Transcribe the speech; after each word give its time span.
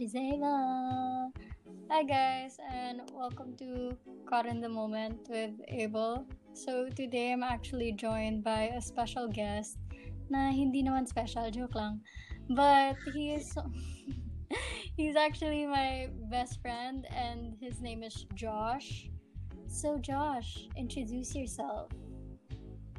Hi 0.00 1.28
guys, 2.08 2.56
and 2.72 3.02
welcome 3.12 3.52
to 3.58 3.94
Caught 4.24 4.46
in 4.46 4.58
the 4.58 4.68
Moment 4.68 5.28
with 5.28 5.52
Abel. 5.68 6.24
So 6.54 6.88
today 6.88 7.34
I'm 7.34 7.42
actually 7.42 7.92
joined 7.92 8.42
by 8.42 8.72
a 8.72 8.80
special 8.80 9.28
guest 9.28 9.76
na 10.32 10.56
hindi 10.56 10.80
naman 10.80 11.04
special, 11.04 11.52
joke 11.52 11.76
lang. 11.76 12.00
But 12.48 12.96
he 13.12 13.36
is 13.36 13.52
he's 14.96 15.20
actually 15.20 15.68
my 15.68 16.08
best 16.32 16.64
friend 16.64 17.04
and 17.12 17.60
his 17.60 17.84
name 17.84 18.00
is 18.00 18.24
Josh. 18.32 19.12
So 19.68 20.00
Josh, 20.00 20.64
introduce 20.80 21.36
yourself. 21.36 21.92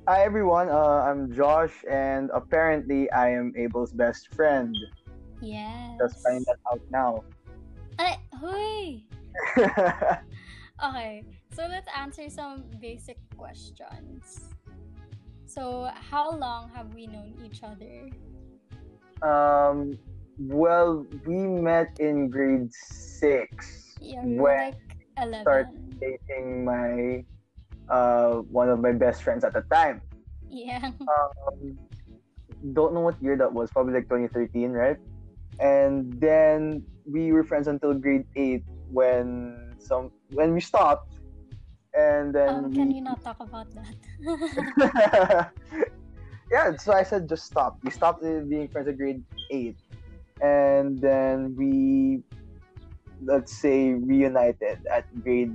Hi 0.06 0.22
everyone, 0.22 0.70
uh, 0.70 1.02
I'm 1.02 1.34
Josh, 1.34 1.82
and 1.90 2.30
apparently 2.30 3.10
I 3.10 3.34
am 3.34 3.58
Abel's 3.58 3.90
best 3.90 4.30
friend. 4.38 4.78
Yes. 5.42 5.98
Just 6.00 6.24
find 6.24 6.46
that 6.46 6.58
out 6.72 6.82
now. 6.92 7.24
Ay, 8.00 8.18
huy! 8.40 9.06
Okay, 10.82 11.24
so 11.54 11.68
let's 11.70 11.86
answer 11.96 12.26
some 12.30 12.66
basic 12.82 13.18
questions. 13.38 14.50
So, 15.46 15.92
how 15.94 16.32
long 16.34 16.72
have 16.74 16.94
we 16.96 17.06
known 17.06 17.38
each 17.46 17.62
other? 17.62 18.10
um, 19.22 19.94
well, 20.40 21.06
we 21.28 21.38
met 21.38 21.94
in 22.00 22.30
grade 22.30 22.74
six 22.74 23.94
Yeah, 24.02 24.26
we 24.26 24.40
when 24.42 24.74
like 24.74 24.82
11. 25.22 25.42
start 25.44 25.68
dating 26.00 26.66
my 26.66 27.22
uh, 27.90 28.42
one 28.50 28.70
of 28.70 28.80
my 28.80 28.92
best 28.92 29.22
friends 29.22 29.44
at 29.44 29.54
the 29.54 29.62
time. 29.70 30.02
Yeah. 30.50 30.92
Um, 31.06 31.78
don't 32.74 32.94
know 32.94 33.02
what 33.02 33.22
year 33.22 33.38
that 33.38 33.54
was, 33.54 33.70
probably 33.70 33.94
like 33.94 34.10
2013, 34.10 34.72
right? 34.72 34.98
And 35.60 36.20
then 36.20 36.84
we 37.06 37.32
were 37.32 37.44
friends 37.44 37.68
until 37.68 37.94
grade 37.94 38.26
eight 38.36 38.64
when 38.92 39.76
some 39.80 40.12
when 40.32 40.54
we 40.54 40.62
stopped, 40.62 41.10
and 41.94 42.34
then 42.34 42.50
Um, 42.50 42.70
we- 42.72 42.76
can 42.78 42.92
you 42.92 43.02
not 43.02 43.22
talk 43.24 43.38
about 43.40 43.68
that? 43.76 43.94
yeah, 46.52 46.76
so 46.78 46.94
I 46.94 47.04
said 47.04 47.28
just 47.30 47.46
stop. 47.46 47.78
We 47.84 47.92
stopped 47.92 48.24
uh, 48.24 48.42
being 48.48 48.68
friends 48.70 48.88
at 48.88 48.98
grade 48.98 49.24
eight, 49.50 49.78
and 50.42 51.00
then 51.02 51.56
we, 51.58 52.24
let's 53.24 53.54
say, 53.62 53.94
reunited 53.94 54.80
at 54.92 55.06
grade 55.24 55.54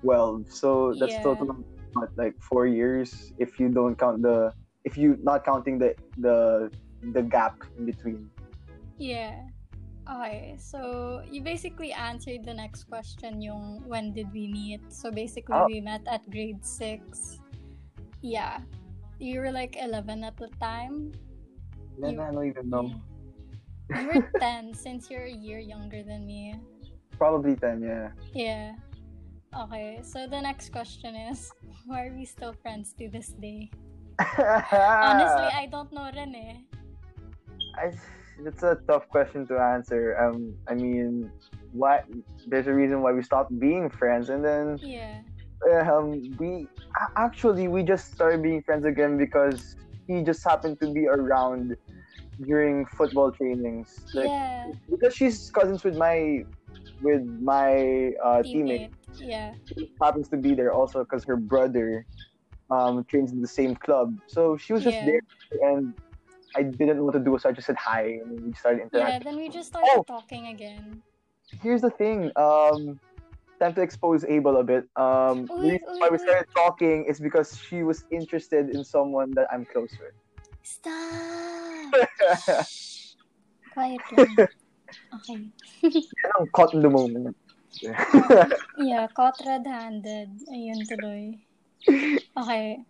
twelve. 0.00 0.46
So 0.48 0.94
that's 0.98 1.14
Yeah. 1.14 1.22
total 1.22 1.56
what, 1.94 2.10
like 2.16 2.34
four 2.40 2.66
years 2.66 3.32
if 3.38 3.58
you 3.60 3.68
don't 3.68 3.96
count 3.98 4.22
the 4.22 4.52
if 4.84 4.96
you 4.96 5.16
not 5.22 5.44
counting 5.44 5.78
the 5.78 5.94
the 6.18 6.70
the 7.12 7.22
gap 7.22 7.56
in 7.78 7.86
between. 7.86 8.28
Yeah. 9.02 9.50
Okay, 10.06 10.54
so 10.58 11.22
you 11.30 11.42
basically 11.42 11.90
answered 11.94 12.42
the 12.46 12.54
next 12.54 12.90
question 12.90 13.38
yung 13.42 13.82
when 13.86 14.10
did 14.14 14.30
we 14.34 14.46
meet? 14.50 14.82
So 14.90 15.10
basically 15.10 15.54
Oh. 15.58 15.66
we 15.70 15.78
met 15.82 16.02
at 16.10 16.22
grade 16.30 16.62
6. 16.62 17.38
Yeah. 18.22 18.62
You 19.22 19.38
were 19.42 19.50
like 19.54 19.78
11 19.78 20.22
at 20.26 20.34
the 20.38 20.50
time? 20.58 21.14
Then 22.02 22.18
You- 22.18 22.22
I 22.22 22.30
don't 22.34 22.46
even 22.46 22.66
know. 22.70 22.90
You 23.94 24.06
were 24.10 24.22
10 24.42 24.74
since 24.74 25.06
you're 25.10 25.26
a 25.26 25.34
year 25.34 25.58
younger 25.62 26.02
than 26.02 26.26
me. 26.26 26.58
Probably 27.18 27.54
ten. 27.54 27.78
Yeah. 27.78 28.10
Yeah. 28.34 28.74
Okay, 29.54 30.00
so 30.02 30.26
the 30.26 30.40
next 30.42 30.72
question 30.74 31.14
is 31.14 31.52
why 31.86 32.10
are 32.10 32.14
we 32.14 32.24
still 32.26 32.50
friends 32.58 32.90
to 32.98 33.06
this 33.06 33.30
day? 33.38 33.70
Honestly, 34.18 35.46
I 35.54 35.68
don't 35.70 35.92
know 35.94 36.10
rin 36.10 36.34
eh. 36.34 36.56
I, 37.78 37.94
it's 38.44 38.62
a 38.62 38.76
tough 38.88 39.08
question 39.08 39.46
to 39.48 39.58
answer. 39.58 40.16
Um, 40.18 40.54
I 40.68 40.74
mean, 40.74 41.30
why? 41.72 42.00
There's 42.46 42.66
a 42.66 42.72
reason 42.72 43.02
why 43.02 43.12
we 43.12 43.22
stopped 43.22 43.56
being 43.58 43.88
friends, 43.90 44.28
and 44.30 44.44
then 44.44 44.78
Yeah. 44.82 45.20
um, 45.82 46.36
we 46.38 46.68
actually 47.16 47.68
we 47.68 47.82
just 47.82 48.12
started 48.12 48.42
being 48.42 48.62
friends 48.62 48.84
again 48.84 49.16
because 49.16 49.76
he 50.06 50.22
just 50.22 50.42
happened 50.44 50.78
to 50.80 50.92
be 50.92 51.06
around 51.06 51.76
during 52.44 52.86
football 52.86 53.30
trainings. 53.32 53.88
Like, 54.14 54.28
yeah. 54.28 54.66
because 54.90 55.14
she's 55.14 55.50
cousins 55.50 55.84
with 55.84 55.96
my 55.96 56.44
with 57.02 57.22
my 57.42 58.12
uh, 58.24 58.42
teammate. 58.42 58.90
Teammate. 58.90 58.92
Yeah. 59.20 59.54
She 59.66 59.90
happens 60.00 60.28
to 60.28 60.36
be 60.36 60.54
there 60.54 60.72
also 60.72 61.00
because 61.00 61.24
her 61.24 61.36
brother 61.36 62.06
um, 62.70 63.04
trains 63.04 63.32
in 63.32 63.40
the 63.40 63.48
same 63.48 63.74
club. 63.76 64.16
So 64.26 64.56
she 64.56 64.72
was 64.72 64.82
just 64.82 64.96
Yeah. 64.96 65.06
there, 65.06 65.70
and 65.72 65.94
I 66.54 66.62
didn't 66.62 66.96
know 66.96 67.04
what 67.04 67.14
to 67.14 67.20
do, 67.20 67.38
so 67.38 67.48
I 67.48 67.52
just 67.52 67.66
said 67.66 67.76
hi, 67.76 68.20
and 68.22 68.40
we 68.44 68.52
started 68.54 68.82
interacting. 68.82 69.14
Yeah, 69.14 69.18
then 69.18 69.36
we 69.36 69.48
just 69.48 69.68
started 69.68 69.90
Oh. 69.94 70.04
talking 70.04 70.48
again. 70.48 71.02
Here's 71.60 71.80
the 71.80 71.90
thing. 71.90 72.32
Um, 72.36 73.00
time 73.60 73.74
to 73.74 73.82
expose 73.82 74.24
Abel 74.24 74.56
a 74.58 74.64
bit. 74.64 74.84
Um, 74.96 75.46
the 75.46 75.54
reason 75.54 75.88
uy, 75.88 76.00
why 76.00 76.08
we 76.10 76.18
started 76.18 76.46
talking 76.54 77.04
is 77.04 77.20
because 77.20 77.56
she 77.56 77.82
was 77.82 78.04
interested 78.10 78.70
in 78.70 78.84
someone 78.84 79.30
that 79.32 79.48
I'm 79.52 79.64
close 79.66 79.92
with. 80.00 80.12
Stop! 80.62 81.92
Quiet. 83.72 84.00
Okay. 84.10 85.48
I'm 86.36 86.46
caught 86.52 86.74
in 86.74 86.82
the 86.82 86.90
moment. 86.90 87.36
Yeah, 88.76 89.06
caught 89.16 89.40
red-handed. 89.44 90.28
Ayun 90.52 90.84
tuloy. 90.84 91.40
Okay. 92.36 92.84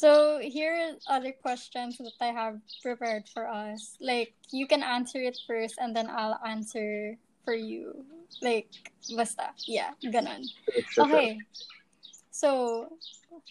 So 0.00 0.40
here 0.40 0.72
are 0.72 1.20
other 1.20 1.28
questions 1.30 1.98
that 1.98 2.16
I 2.24 2.32
have 2.32 2.56
prepared 2.80 3.28
for 3.28 3.44
us. 3.46 3.98
Like, 4.00 4.32
you 4.48 4.66
can 4.66 4.82
answer 4.82 5.20
it 5.20 5.36
first 5.46 5.76
and 5.76 5.94
then 5.94 6.08
I'll 6.08 6.40
answer 6.40 7.20
for 7.44 7.52
you. 7.52 8.08
Like, 8.40 8.72
basta. 9.12 9.52
Yeah, 9.68 9.92
ganon. 10.00 10.48
Okay. 10.96 11.36
So, 12.30 12.96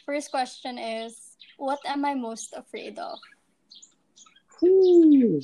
first 0.10 0.32
question 0.32 0.82
is, 0.82 1.38
what 1.62 1.78
am 1.86 2.02
I 2.04 2.16
most 2.18 2.58
afraid 2.58 2.98
of? 2.98 3.22
Ooh. 4.66 5.42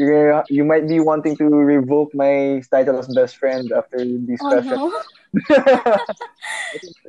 You're 0.00 0.44
you 0.48 0.64
might 0.64 0.88
be 0.88 0.96
wanting 0.96 1.36
to 1.36 1.44
revoke 1.44 2.14
my 2.14 2.62
title 2.70 2.96
as 2.96 3.12
best 3.12 3.36
friend 3.36 3.68
after 3.68 4.00
these 4.00 4.40
Oh 4.40 4.48
questions. 4.48 4.80
no. 4.80 4.96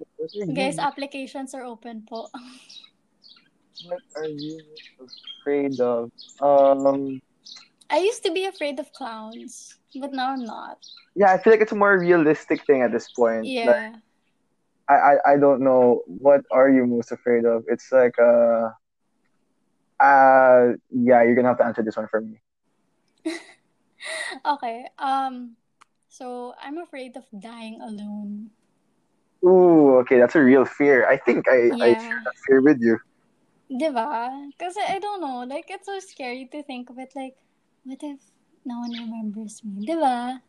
What 0.21 0.29
are 0.37 0.45
you- 0.45 0.53
Guys, 0.53 0.77
applications 0.77 1.53
are 1.57 1.65
open 1.65 2.05
po. 2.05 2.29
what 3.89 4.01
are 4.15 4.29
you 4.29 4.61
afraid 5.41 5.81
of? 5.81 6.11
Um, 6.37 7.17
I 7.89 7.97
used 8.05 8.21
to 8.23 8.31
be 8.31 8.45
afraid 8.45 8.77
of 8.79 8.93
clowns, 8.93 9.81
but 9.97 10.13
now 10.13 10.29
I'm 10.37 10.45
not. 10.45 10.77
yeah, 11.17 11.33
I 11.33 11.41
feel 11.41 11.51
like 11.51 11.61
it's 11.65 11.73
a 11.73 11.75
more 11.75 11.97
realistic 11.97 12.63
thing 12.69 12.85
at 12.85 12.91
this 12.93 13.09
point. 13.11 13.49
Like, 13.49 13.65
Yeah. 13.65 13.95
I, 14.87 14.93
I, 14.93 15.13
I 15.33 15.35
don't 15.41 15.61
know. 15.65 16.03
What 16.05 16.45
are 16.51 16.69
you 16.69 16.85
most 16.85 17.11
afraid 17.11 17.45
of? 17.45 17.65
It's 17.67 17.89
like 17.91 18.13
uh, 18.21 18.69
uh, 19.99 20.77
yeah, 20.93 21.23
you're 21.25 21.33
gonna 21.35 21.49
have 21.49 21.57
to 21.59 21.65
answer 21.65 21.81
this 21.81 21.97
one 21.97 22.07
for 22.13 22.21
me. 22.21 22.37
Okay. 24.45 24.85
Um 24.97 25.55
so 26.09 26.53
I'm 26.61 26.77
afraid 26.81 27.15
of 27.17 27.23
dying 27.37 27.79
alone. 27.81 28.49
Ooh, 29.45 29.97
okay, 29.99 30.19
that's 30.19 30.35
a 30.35 30.41
real 30.41 30.65
fear. 30.65 31.07
I 31.07 31.17
think 31.17 31.47
I, 31.49 31.71
I 31.81 31.93
share 31.93 32.21
that 32.25 32.33
fear 32.47 32.61
with 32.61 32.77
you. 32.81 32.97
Diba? 33.71 34.49
Because 34.51 34.75
I 34.77 34.99
don't 34.99 35.21
know, 35.21 35.43
like 35.43 35.65
it's 35.69 35.85
so 35.85 35.99
scary 35.99 36.47
to 36.51 36.63
think 36.63 36.89
of 36.89 36.99
it 36.99 37.13
like 37.15 37.35
what 37.83 37.99
if 38.01 38.19
no 38.65 38.79
one 38.79 38.91
remembers 38.91 39.61
me? 39.63 39.85
Diba? 39.87 40.41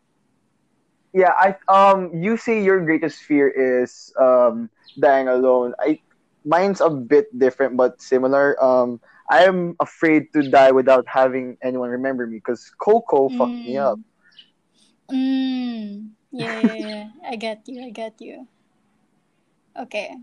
Yeah, 1.13 1.33
I 1.39 1.57
um, 1.69 2.11
you 2.23 2.37
say 2.37 2.63
your 2.63 2.85
greatest 2.85 3.21
fear 3.23 3.49
is 3.49 4.13
um 4.21 4.71
dying 4.99 5.29
alone. 5.29 5.75
I, 5.81 6.01
mine's 6.45 6.81
a 6.81 6.91
bit 6.91 7.27
different 7.37 7.77
but 7.77 8.01
similar. 8.01 8.57
Um, 8.63 9.01
I 9.31 9.45
am 9.45 9.77
afraid 9.81 10.33
to 10.35 10.43
die 10.43 10.73
without 10.73 11.07
having 11.09 11.57
anyone 11.63 11.91
remember 11.91 12.27
me 12.27 12.37
because 12.37 12.71
Coco 12.81 13.29
fucked 13.31 13.65
me 13.65 13.77
up. 13.79 13.99
Mm. 15.11 16.11
Yeah, 16.33 16.59
yeah, 16.61 16.77
yeah. 16.77 17.09
I 17.29 17.37
get 17.37 17.63
you. 17.67 17.83
I 17.85 17.91
get 17.91 18.21
you. 18.21 18.49
Okay. 19.77 20.17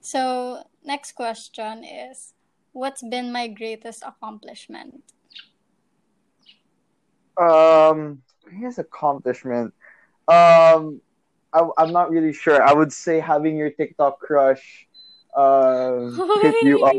So, 0.00 0.64
next 0.84 1.12
question 1.12 1.84
is 1.84 2.34
what's 2.72 3.02
been 3.02 3.32
my 3.32 3.48
greatest 3.48 4.02
accomplishment? 4.02 5.02
Um, 7.36 8.22
his 8.50 8.78
accomplishment. 8.78 9.74
Um, 10.28 11.00
I, 11.52 11.68
I'm 11.78 11.92
not 11.92 12.10
really 12.10 12.32
sure. 12.32 12.62
I 12.62 12.72
would 12.72 12.92
say 12.92 13.20
having 13.20 13.56
your 13.56 13.70
TikTok 13.70 14.18
crush 14.20 14.86
uh, 15.36 16.10
hit 16.40 16.56
you 16.62 16.84
up. 16.84 16.96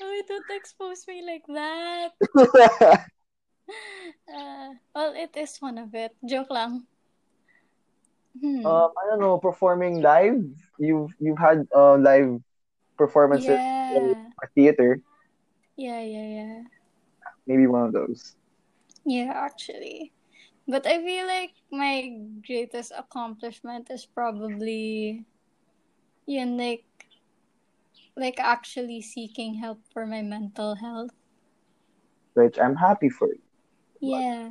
Oh, 0.00 0.22
don't 0.28 0.50
expose 0.50 1.06
me 1.06 1.22
like 1.24 1.46
that. 1.48 3.06
Uh, 4.26 4.74
well, 4.94 5.14
it 5.14 5.36
is 5.36 5.58
one 5.58 5.78
of 5.78 5.94
it. 5.94 6.14
Joke 6.26 6.50
lang. 6.50 6.86
Hmm. 8.38 8.64
um, 8.64 8.90
I 8.94 9.10
don't 9.10 9.20
know, 9.20 9.38
performing 9.38 10.02
live. 10.02 10.44
You've 10.78 11.10
you've 11.18 11.38
had 11.38 11.66
uh, 11.74 11.96
live 11.96 12.40
performances 12.96 13.58
yeah. 13.58 13.96
in 13.96 14.14
a 14.42 14.46
theater. 14.54 15.00
Yeah, 15.76 16.00
yeah, 16.00 16.28
yeah. 16.28 16.62
maybe 17.46 17.66
one 17.66 17.86
of 17.86 17.92
those. 17.92 18.36
Yeah, 19.04 19.32
actually. 19.34 20.12
But 20.68 20.86
I 20.86 21.02
feel 21.02 21.26
like 21.26 21.56
my 21.72 22.14
greatest 22.46 22.92
accomplishment 22.94 23.90
is 23.90 24.06
probably 24.06 25.24
you 26.26 26.46
know, 26.46 26.54
like 26.54 26.84
like 28.16 28.38
actually 28.38 29.02
seeking 29.02 29.54
help 29.54 29.82
for 29.92 30.06
my 30.06 30.22
mental 30.22 30.76
health. 30.76 31.10
Which 32.34 32.58
I'm 32.58 32.76
happy 32.76 33.08
for 33.08 33.28
you. 33.28 33.42
Yeah. 34.00 34.50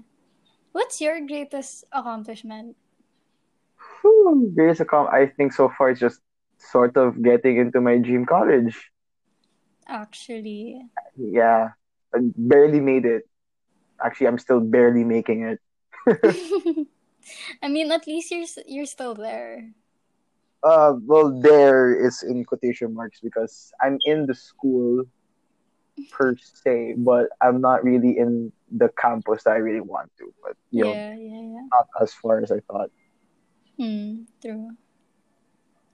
What's 0.71 0.99
your 0.99 1.25
greatest 1.25 1.85
accomplishment? 1.91 2.75
Whew, 4.01 4.53
accom- 4.57 5.11
I 5.13 5.27
think 5.27 5.53
so 5.53 5.71
far 5.77 5.89
it's 5.89 5.99
just 5.99 6.21
sort 6.57 6.97
of 6.97 7.21
getting 7.21 7.57
into 7.57 7.81
my 7.81 7.97
dream 7.97 8.25
college. 8.25 8.91
Actually. 9.87 10.81
Yeah. 11.17 11.69
I 12.13 12.19
barely 12.35 12.79
made 12.79 13.05
it. 13.05 13.23
Actually, 14.03 14.27
I'm 14.27 14.39
still 14.39 14.59
barely 14.59 15.03
making 15.03 15.43
it. 15.43 15.59
I 17.61 17.67
mean, 17.67 17.91
at 17.91 18.07
least 18.07 18.31
you're 18.31 18.47
you're 18.65 18.85
still 18.89 19.13
there. 19.13 19.69
Uh, 20.63 20.93
well, 21.05 21.31
there 21.41 21.93
is 21.93 22.23
in 22.23 22.43
quotation 22.43 22.93
marks 22.93 23.19
because 23.21 23.71
I'm 23.81 23.97
in 24.03 24.25
the 24.25 24.33
school 24.35 25.05
per 26.11 26.35
se, 26.37 26.95
but 26.97 27.27
I'm 27.41 27.61
not 27.61 27.83
really 27.83 28.17
in 28.17 28.51
the 28.71 28.89
campus 28.99 29.43
that 29.43 29.51
I 29.51 29.57
really 29.57 29.81
want 29.81 30.11
to. 30.17 30.33
But 30.43 30.55
you 30.71 30.83
know, 30.85 30.93
Yeah, 30.93 31.15
yeah, 31.15 31.41
yeah. 31.41 31.67
not 31.71 31.87
as 32.01 32.13
far 32.13 32.41
as 32.41 32.51
I 32.51 32.59
thought. 32.61 32.91
Hmm, 33.79 34.25
true. 34.41 34.77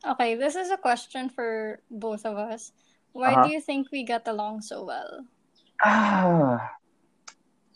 Okay, 0.05 0.35
this 0.35 0.55
is 0.55 0.71
a 0.71 0.77
question 0.77 1.29
for 1.29 1.81
both 1.91 2.25
of 2.25 2.37
us. 2.37 2.71
Why 3.13 3.35
Uh-huh. 3.35 3.43
do 3.43 3.49
you 3.49 3.61
think 3.61 3.91
we 3.91 4.03
get 4.03 4.27
along 4.27 4.61
so 4.61 4.83
well? 4.85 5.25
Ah, 5.83 6.77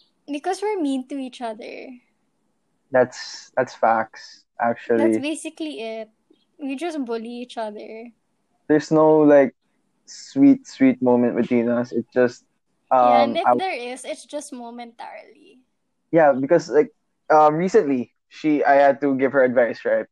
Because 0.31 0.61
we're 0.61 0.79
mean 0.81 1.07
to 1.09 1.17
each 1.17 1.41
other. 1.41 1.89
that's 2.91 3.51
that's 3.57 3.75
facts. 3.75 4.45
Actually. 4.61 4.97
That's 4.97 5.17
basically 5.17 5.81
it. 5.81 6.09
We 6.59 6.75
just 6.75 7.03
bully 7.05 7.29
each 7.29 7.57
other. 7.57 8.11
there's 8.67 8.91
no 8.91 9.19
like 9.19 9.55
sweet 10.05 10.67
sweet 10.67 11.01
moment 11.01 11.35
between 11.35 11.69
us. 11.69 11.91
It 11.91 12.05
just 12.13 12.45
yeah, 12.99 13.23
and 13.23 13.35
um 13.35 13.37
if 13.37 13.45
I, 13.45 13.53
there 13.57 13.73
is, 13.75 14.05
it's 14.05 14.25
just 14.25 14.53
momentarily. 14.53 15.59
yeah 16.11 16.33
because 16.33 16.69
like 16.69 16.89
um 17.29 17.55
recently 17.55 18.13
she 18.29 18.63
I 18.63 18.75
had 18.75 19.01
to 19.01 19.17
give 19.17 19.33
her 19.33 19.43
advice 19.43 19.83
right, 19.85 20.05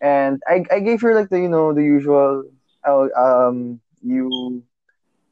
and 0.00 0.40
I 0.48 0.64
I 0.70 0.80
gave 0.80 1.00
her 1.02 1.14
like 1.14 1.30
the 1.30 1.40
you 1.40 1.48
know 1.48 1.72
the 1.74 1.82
usual 1.84 2.44
oh 2.86 3.10
um 3.16 3.80
you 4.02 4.62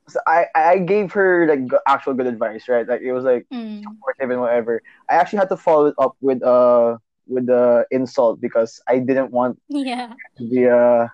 so 0.08 0.20
I 0.26 0.46
I 0.54 0.78
gave 0.78 1.12
her 1.12 1.46
like 1.48 1.60
actual 1.86 2.14
good 2.14 2.26
advice 2.26 2.68
right 2.68 2.86
like 2.86 3.00
it 3.02 3.12
was 3.12 3.24
like 3.24 3.46
Mm. 3.52 3.82
supportive 3.82 4.30
and 4.30 4.40
whatever. 4.40 4.82
I 5.10 5.14
actually 5.16 5.38
had 5.40 5.48
to 5.50 5.56
follow 5.56 5.86
it 5.86 5.94
up 5.98 6.16
with 6.20 6.42
uh 6.42 6.98
with 7.26 7.46
the 7.46 7.86
insult 7.90 8.40
because 8.40 8.80
I 8.88 8.98
didn't 8.98 9.30
want 9.32 9.58
Yeah. 9.68 10.14
to 10.38 10.48
be 10.48 10.64
a 10.64 11.12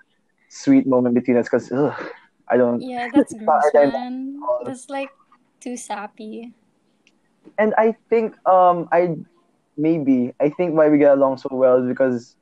sweet 0.48 0.86
moment 0.86 1.14
between 1.14 1.36
us 1.36 1.46
because 1.50 1.72
I 2.50 2.56
don't 2.56 2.84
Yeah, 2.84 3.08
that's 3.12 3.34
gross, 3.34 3.72
man. 3.74 4.40
That's 4.64 4.88
like 4.90 5.10
too 5.60 5.76
sappy. 5.76 6.54
and 7.58 7.74
I 7.78 7.94
think 8.10 8.34
um 8.46 8.88
I 8.92 9.16
maybe 9.76 10.32
I 10.40 10.50
think 10.50 10.76
why 10.76 10.88
we 10.88 10.98
get 10.98 11.12
along 11.12 11.38
so 11.38 11.48
well 11.52 11.82
is 11.82 11.88
because 11.88 12.36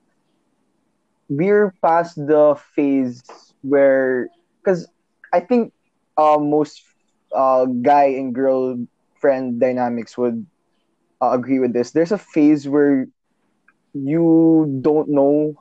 we're 1.29 1.75
past 1.83 2.17
the 2.17 2.57
phase 2.75 3.23
where 3.63 4.29
because 4.63 4.89
I 5.33 5.41
think 5.41 5.73
uh, 6.17 6.39
most 6.39 6.83
uh, 7.35 7.67
guy 7.67 8.05
and 8.19 8.35
girl 8.35 8.77
friend 9.21 9.61
dynamics 9.61 10.17
would 10.19 10.47
uh, 11.23 11.31
agree 11.33 11.59
with 11.59 11.73
this. 11.73 11.93
There's 11.93 12.13
a 12.13 12.19
phase 12.19 12.69
where 12.69 13.07
you 13.95 14.79
don't 14.83 15.09
know 15.09 15.55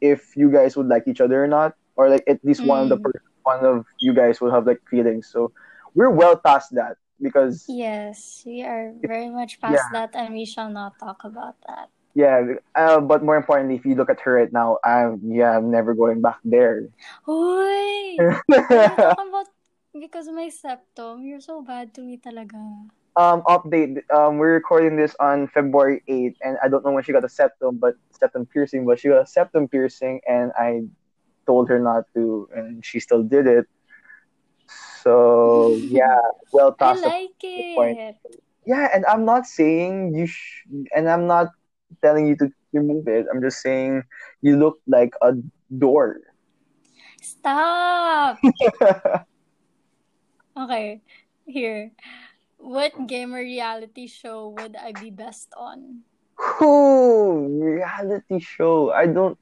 if 0.00 0.36
you 0.36 0.50
guys 0.50 0.76
would 0.76 0.86
like 0.86 1.04
each 1.06 1.20
other 1.20 1.42
or 1.44 1.48
not, 1.48 1.72
or 1.96 2.08
like 2.08 2.24
at 2.28 2.38
least 2.44 2.64
one 2.64 2.82
of 2.82 2.88
the 2.88 2.96
Mm. 2.96 2.98
per- 2.98 3.12
one 3.42 3.64
of 3.64 3.84
you 4.00 4.14
guys 4.14 4.40
will 4.40 4.50
have 4.52 4.66
like 4.66 4.80
feelings. 4.90 5.28
So 5.30 5.52
we're 5.94 6.10
well 6.10 6.38
past 6.38 6.70
that 6.74 6.96
because 7.20 7.64
Yes, 7.68 8.42
we 8.46 8.62
are 8.62 8.92
very 9.02 9.28
much 9.30 9.60
past 9.60 9.90
yeah, 9.92 10.06
that, 10.06 10.14
and 10.14 10.34
we 10.34 10.44
shall 10.44 10.70
not 10.70 10.98
talk 10.98 11.24
about 11.24 11.56
that. 11.66 11.90
yeah. 12.14 12.56
Uh, 12.74 13.00
but 13.00 13.22
more 13.24 13.36
importantly, 13.36 13.76
if 13.76 13.84
you 13.84 13.94
look 13.94 14.10
at 14.10 14.20
her 14.20 14.34
right 14.34 14.52
now, 14.52 14.78
I'm 14.84 15.20
yeah, 15.24 15.56
I'm 15.56 15.70
never 15.70 15.94
going 15.94 16.20
back 16.20 16.38
there. 16.44 16.88
Hoy! 17.24 18.16
What 18.48 18.66
are 18.70 18.82
you 18.82 18.96
talking 18.98 19.28
about? 19.28 19.46
Because 19.98 20.26
of 20.28 20.34
my 20.34 20.48
septum, 20.48 21.24
you're 21.24 21.40
so 21.40 21.62
bad 21.62 21.94
to 21.94 22.02
me 22.02 22.18
talaga. 22.18 22.88
um, 23.16 23.42
update. 23.42 23.98
Um, 24.14 24.38
we're 24.38 24.54
recording 24.54 24.96
this 24.96 25.14
on 25.20 25.48
February 25.48 26.02
8th, 26.08 26.36
and 26.42 26.56
I 26.62 26.68
don't 26.68 26.84
know 26.84 26.92
when 26.92 27.02
she 27.02 27.12
got 27.12 27.24
a 27.24 27.28
septum, 27.28 27.78
but 27.78 27.94
septum 28.12 28.46
piercing. 28.46 28.86
But 28.86 29.00
she 29.00 29.08
got 29.08 29.22
a 29.22 29.26
septum 29.26 29.68
piercing, 29.68 30.20
and 30.28 30.52
I 30.58 30.82
told 31.46 31.68
her 31.68 31.78
not 31.78 32.04
to, 32.14 32.48
and 32.54 32.84
she 32.84 33.00
still 33.00 33.22
did 33.22 33.46
it. 33.46 33.66
So 35.08 35.80
yeah, 35.90 36.18
well 36.52 36.74
I 36.80 36.92
past 36.92 37.04
the 37.04 37.12
like 37.12 37.68
point. 37.74 37.98
Yeah, 38.66 38.88
and 38.94 39.04
I'm 39.06 39.24
not 39.24 39.46
saying 39.46 40.14
you 40.14 40.26
sh- 40.26 40.64
and 40.94 41.08
I'm 41.08 41.26
not 41.26 41.48
telling 42.02 42.26
you 42.26 42.36
to 42.36 42.50
remove 42.72 43.08
it. 43.08 43.26
I'm 43.32 43.40
just 43.42 43.60
saying 43.62 44.02
you 44.42 44.56
look 44.56 44.78
like 44.86 45.12
a 45.22 45.32
door. 45.76 46.16
Stop! 47.20 48.38
Okay, 50.56 51.02
here. 51.46 51.92
What 52.58 53.06
gamer 53.06 53.38
reality 53.40 54.06
show 54.06 54.48
would 54.48 54.76
I 54.76 54.92
be 54.92 55.10
best 55.10 55.52
on? 55.56 56.04
Ooh, 56.62 57.46
reality 57.60 58.38
show. 58.40 58.90
I 58.92 59.06
don't. 59.06 59.38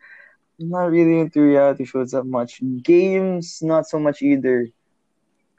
I'm 0.61 0.69
not 0.71 0.91
really 0.91 1.21
into 1.21 1.41
reality 1.43 1.85
shows 1.85 2.13
that 2.13 2.25
much. 2.25 2.61
Games, 2.83 3.59
not 3.63 3.87
so 3.87 3.99
much 3.99 4.23
either. 4.23 4.69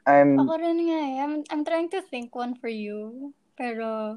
I'm 0.08 0.40
Ako 0.40 0.56
rin 0.56 0.80
nga 0.88 1.00
eh. 1.04 1.14
I'm, 1.20 1.44
I'm 1.52 1.64
trying 1.68 1.92
to 1.92 2.00
think 2.00 2.32
one 2.32 2.56
for 2.56 2.72
you. 2.72 3.30
Pero, 3.60 4.16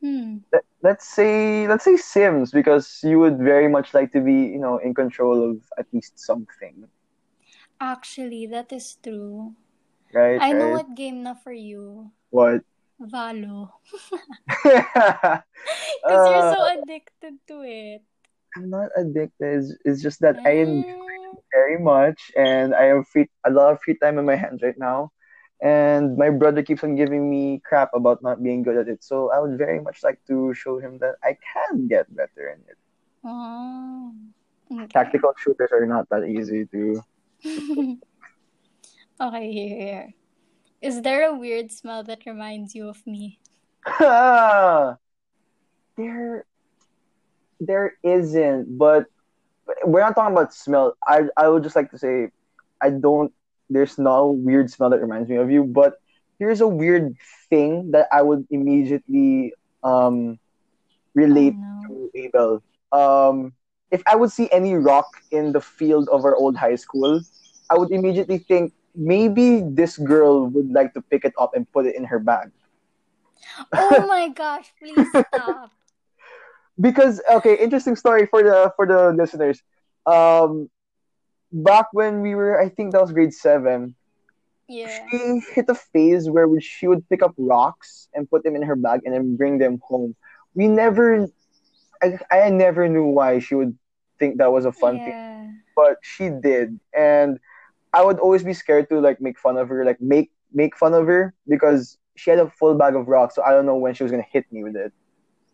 hmm. 0.00 0.40
let, 0.48 0.64
let's 0.80 1.04
say 1.04 1.68
let's 1.68 1.84
say 1.84 2.00
Sims 2.00 2.48
because 2.48 3.04
you 3.04 3.20
would 3.20 3.36
very 3.36 3.68
much 3.68 3.92
like 3.92 4.16
to 4.16 4.24
be, 4.24 4.48
you 4.48 4.62
know, 4.62 4.80
in 4.80 4.96
control 4.96 5.44
of 5.44 5.60
at 5.76 5.84
least 5.92 6.16
something, 6.16 6.88
Actually, 7.80 8.48
that 8.48 8.72
is 8.72 8.96
true. 9.04 9.56
right? 10.12 10.40
I 10.40 10.52
know 10.52 10.70
what 10.70 10.96
game 10.96 11.22
na 11.22 11.34
for 11.34 11.52
you. 11.52 12.12
What? 12.30 12.60
Valo. 13.00 13.72
Because 16.00 16.24
you're 16.28 16.48
uh, 16.48 16.54
so 16.54 16.60
addicted 16.80 17.34
to 17.48 17.56
it. 17.64 18.02
I'm 18.56 18.70
not 18.70 18.90
addicted. 18.96 19.58
It's, 19.58 19.74
it's 19.84 20.02
just 20.02 20.20
that 20.20 20.38
I 20.44 20.62
enjoy 20.62 20.88
it 20.88 21.36
mm. 21.36 21.42
very 21.52 21.78
much, 21.78 22.32
and 22.36 22.74
I 22.74 22.84
have 22.84 23.08
free 23.08 23.28
a 23.46 23.50
lot 23.50 23.72
of 23.72 23.80
free 23.82 23.96
time 23.98 24.18
in 24.18 24.24
my 24.24 24.36
hands 24.36 24.62
right 24.62 24.78
now. 24.78 25.12
And 25.62 26.16
my 26.16 26.30
brother 26.30 26.62
keeps 26.62 26.82
on 26.82 26.96
giving 26.96 27.28
me 27.28 27.60
crap 27.64 27.90
about 27.92 28.22
not 28.22 28.42
being 28.42 28.62
good 28.62 28.78
at 28.78 28.88
it. 28.88 29.04
So 29.04 29.30
I 29.30 29.38
would 29.40 29.58
very 29.58 29.78
much 29.80 30.02
like 30.02 30.18
to 30.28 30.54
show 30.54 30.78
him 30.78 30.98
that 30.98 31.16
I 31.22 31.36
can 31.36 31.86
get 31.86 32.08
better 32.16 32.56
in 32.56 32.60
it. 32.66 32.78
Oh. 33.24 34.14
Okay. 34.72 34.86
Tactical 34.86 35.34
shooters 35.36 35.70
are 35.72 35.84
not 35.84 36.08
that 36.10 36.24
easy 36.24 36.64
to. 36.66 37.02
okay, 39.20 39.52
here, 39.52 39.76
here. 39.76 40.14
Is 40.80 41.02
there 41.02 41.28
a 41.28 41.34
weird 41.34 41.70
smell 41.72 42.04
that 42.04 42.24
reminds 42.24 42.74
you 42.74 42.88
of 42.88 43.06
me? 43.06 43.38
there, 43.98 44.96
there 47.60 47.94
isn't. 48.02 48.78
But 48.78 49.06
we're 49.84 50.00
not 50.00 50.14
talking 50.16 50.32
about 50.32 50.54
smell. 50.54 50.96
I 51.06 51.22
I 51.36 51.48
would 51.48 51.62
just 51.62 51.76
like 51.76 51.90
to 51.92 51.98
say, 51.98 52.28
I 52.82 52.90
don't. 52.90 53.32
There's 53.70 53.98
no 53.98 54.30
weird 54.30 54.70
smell 54.70 54.90
that 54.90 55.00
reminds 55.00 55.28
me 55.28 55.36
of 55.36 55.50
you. 55.50 55.64
But 55.64 55.94
here's 56.38 56.60
a 56.60 56.68
weird 56.68 57.14
thing 57.50 57.92
that 57.92 58.08
I 58.12 58.22
would 58.22 58.46
immediately 58.50 59.52
um 59.82 60.38
Oh 61.14 61.14
relate 61.14 61.58
to 61.86 62.10
Abel. 62.14 62.62
Um, 62.92 63.52
if 63.90 64.02
I 64.06 64.16
would 64.16 64.30
see 64.30 64.48
any 64.52 64.74
rock 64.74 65.06
in 65.30 65.52
the 65.52 65.60
field 65.60 66.08
of 66.10 66.24
our 66.24 66.34
old 66.36 66.56
high 66.56 66.76
school, 66.76 67.20
I 67.70 67.76
would 67.78 67.90
immediately 67.90 68.38
think 68.38 68.72
maybe 68.94 69.62
this 69.64 69.96
girl 69.98 70.46
would 70.48 70.70
like 70.70 70.92
to 70.94 71.02
pick 71.02 71.24
it 71.24 71.34
up 71.38 71.54
and 71.54 71.70
put 71.72 71.86
it 71.86 71.96
in 71.96 72.04
her 72.04 72.18
bag. 72.18 72.50
Oh 73.76 74.06
my 74.06 74.28
gosh, 74.28 74.72
please 74.78 75.10
stop. 75.28 75.72
Because 76.80 77.20
okay, 77.30 77.56
interesting 77.58 77.96
story 77.96 78.26
for 78.26 78.42
the 78.42 78.72
for 78.76 78.86
the 78.86 79.12
listeners. 79.12 79.62
Um, 80.06 80.70
back 81.52 81.86
when 81.92 82.20
we 82.20 82.34
were, 82.34 82.60
I 82.60 82.68
think 82.68 82.92
that 82.92 83.00
was 83.00 83.12
grade 83.12 83.34
seven. 83.34 83.94
Yeah. 84.68 85.06
She 85.10 85.40
hit 85.54 85.66
a 85.68 85.74
phase 85.74 86.30
where 86.30 86.48
she 86.60 86.86
would 86.86 87.08
pick 87.08 87.22
up 87.22 87.34
rocks 87.36 88.08
and 88.14 88.30
put 88.30 88.44
them 88.44 88.56
in 88.56 88.62
her 88.62 88.76
bag 88.76 89.00
and 89.04 89.14
then 89.14 89.36
bring 89.36 89.58
them 89.58 89.80
home. 89.82 90.14
We 90.54 90.68
never, 90.68 91.26
I, 92.02 92.18
I 92.30 92.50
never 92.50 92.88
knew 92.88 93.04
why 93.06 93.38
she 93.40 93.54
would 93.54 93.76
think 94.18 94.38
that 94.38 94.52
was 94.52 94.64
a 94.64 94.72
fun 94.72 95.00
thing, 95.00 95.14
but 95.74 95.96
she 96.02 96.30
did, 96.30 96.78
and 96.94 97.38
I 97.92 98.04
would 98.04 98.18
always 98.18 98.42
be 98.44 98.52
scared 98.54 98.88
to 98.90 99.00
like 99.00 99.20
make 99.20 99.38
fun 99.38 99.56
of 99.56 99.68
her, 99.68 99.84
like 99.84 100.00
make 100.00 100.30
make 100.52 100.76
fun 100.76 100.94
of 100.94 101.06
her 101.06 101.34
because 101.48 101.98
she 102.16 102.30
had 102.30 102.38
a 102.38 102.50
full 102.50 102.74
bag 102.74 102.94
of 102.94 103.08
rocks, 103.08 103.34
so 103.34 103.42
I 103.42 103.50
don't 103.50 103.66
know 103.66 103.76
when 103.76 103.94
she 103.94 104.02
was 104.02 104.12
gonna 104.12 104.26
hit 104.30 104.50
me 104.52 104.62
with 104.64 104.76
it. 104.76 104.92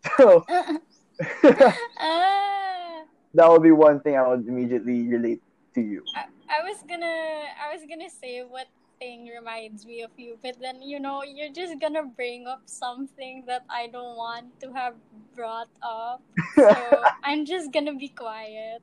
So 0.18 0.44
Ah. 1.98 3.04
that 3.34 3.48
would 3.50 3.62
be 3.62 3.70
one 3.72 4.00
thing 4.00 4.16
I 4.16 4.26
would 4.28 4.46
immediately 4.46 5.08
relate 5.08 5.42
to 5.74 5.80
you. 5.80 6.04
I, 6.14 6.24
I 6.48 6.62
was 6.62 6.82
gonna 6.88 7.46
I 7.56 7.72
was 7.72 7.82
gonna 7.88 8.10
say 8.10 8.42
what 8.42 8.66
thing 8.98 9.28
reminds 9.28 9.84
me 9.84 10.02
of 10.02 10.10
you, 10.16 10.38
but 10.42 10.56
then 10.60 10.82
you 10.82 11.00
know 11.00 11.22
you're 11.22 11.52
just 11.52 11.80
gonna 11.80 12.04
bring 12.04 12.46
up 12.46 12.62
something 12.66 13.44
that 13.46 13.64
I 13.68 13.88
don't 13.88 14.16
want 14.16 14.58
to 14.60 14.72
have 14.72 14.94
brought 15.34 15.68
up. 15.82 16.22
So 16.54 16.68
I'm 17.24 17.44
just 17.44 17.72
gonna 17.72 17.94
be 17.94 18.08
quiet. 18.08 18.82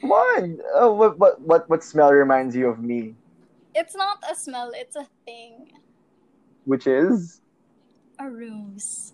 One. 0.00 0.60
Oh, 0.74 0.92
what 0.92 1.18
what 1.18 1.40
what 1.40 1.68
what 1.68 1.84
smell 1.84 2.12
reminds 2.12 2.54
you 2.56 2.68
of 2.68 2.80
me? 2.80 3.14
It's 3.74 3.94
not 3.94 4.22
a 4.30 4.34
smell, 4.34 4.72
it's 4.74 4.96
a 4.96 5.06
thing. 5.24 5.72
Which 6.64 6.86
is 6.86 7.40
A 8.18 8.28
rose. 8.28 9.12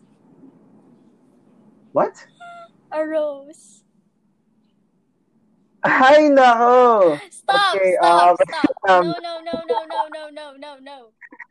What? 1.94 2.26
A 2.90 3.06
rose. 3.06 3.86
Ay 5.86 6.26
nako. 6.26 7.20
Stop, 7.30 7.76
Okay, 7.76 7.94
stop, 7.94 8.30
um, 8.30 8.36
stop. 8.48 8.70
um, 8.88 9.06
no, 9.06 9.14
no, 9.22 9.34
no, 9.46 9.62
no, 9.62 9.78
no, 9.86 10.00
no, 10.10 10.22
no, 10.30 10.46
no, 10.58 10.72
no. 10.82 10.98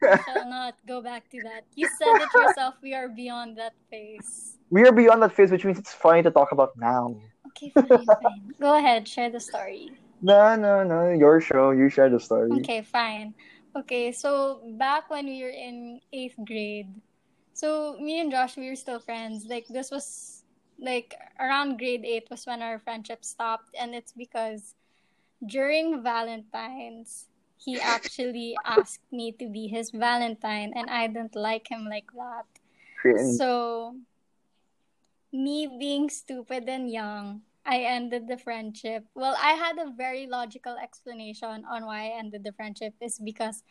I 0.04 0.20
shall 0.28 0.50
not 0.50 0.76
go 0.86 1.02
back 1.02 1.30
to 1.32 1.40
that. 1.48 1.64
You 1.76 1.88
said 1.88 2.20
it 2.20 2.34
yourself, 2.36 2.76
we 2.84 2.94
are 2.94 3.08
beyond 3.08 3.56
that 3.58 3.72
phase. 3.90 4.60
We 4.70 4.84
are 4.84 4.92
beyond 4.92 5.22
that 5.24 5.32
phase, 5.32 5.50
which 5.52 5.64
means 5.64 5.80
it's 5.80 5.94
funny 5.94 6.24
to 6.24 6.32
talk 6.32 6.52
about 6.52 6.76
now. 6.76 7.16
Okay, 7.48 7.70
fine, 7.70 7.88
fine. 7.88 8.54
Go 8.60 8.76
ahead, 8.78 9.08
share 9.08 9.30
the 9.30 9.40
story. 9.40 9.92
No, 10.22 10.56
no, 10.56 10.84
no. 10.84 11.12
Your 11.12 11.40
show. 11.40 11.72
You 11.72 11.88
share 11.88 12.10
the 12.10 12.20
story. 12.20 12.52
Okay, 12.60 12.82
fine. 12.82 13.34
Okay, 13.76 14.12
so 14.12 14.60
back 14.76 15.10
when 15.10 15.26
we 15.26 15.44
were 15.44 15.56
in 15.56 16.00
eighth 16.12 16.36
grade, 16.44 16.90
so 17.54 17.98
me 18.00 18.20
and 18.20 18.32
Josh, 18.32 18.58
we 18.58 18.70
were 18.70 18.76
still 18.76 19.00
friends. 19.00 19.46
Like, 19.46 19.68
this 19.68 19.92
was 19.92 20.44
like 20.80 21.16
around 21.40 21.78
grade 21.78 22.04
eight 22.04 22.28
was 22.30 22.46
when 22.46 22.62
our 22.62 22.80
friendship 22.80 23.24
stopped, 23.24 23.76
and 23.80 23.96
it's 23.96 24.12
because 24.12 24.76
during 25.46 26.04
Valentine's, 26.04 27.28
he 27.58 27.80
actually 27.82 28.58
asked 28.66 29.06
me 29.12 29.32
to 29.34 29.48
be 29.48 29.68
his 29.68 29.92
Valentine, 29.92 30.74
and 30.76 30.90
I 30.90 31.08
didn't 31.08 31.36
like 31.36 31.70
him 31.70 31.86
like 31.86 32.12
that. 32.16 32.46
Cringe. 33.00 33.38
So, 33.38 33.96
me 35.32 35.68
being 35.80 36.10
stupid 36.10 36.68
and 36.68 36.90
young, 36.90 37.42
I 37.66 37.80
ended 37.88 38.28
the 38.28 38.38
friendship. 38.38 39.06
Well, 39.16 39.36
I 39.42 39.54
had 39.54 39.78
a 39.78 39.92
very 39.92 40.28
logical 40.28 40.76
explanation 40.76 41.66
on 41.70 41.86
why 41.86 42.12
I 42.12 42.20
ended 42.20 42.44
the 42.44 42.52
friendship 42.52 42.94
is 43.00 43.20
because 43.20 43.64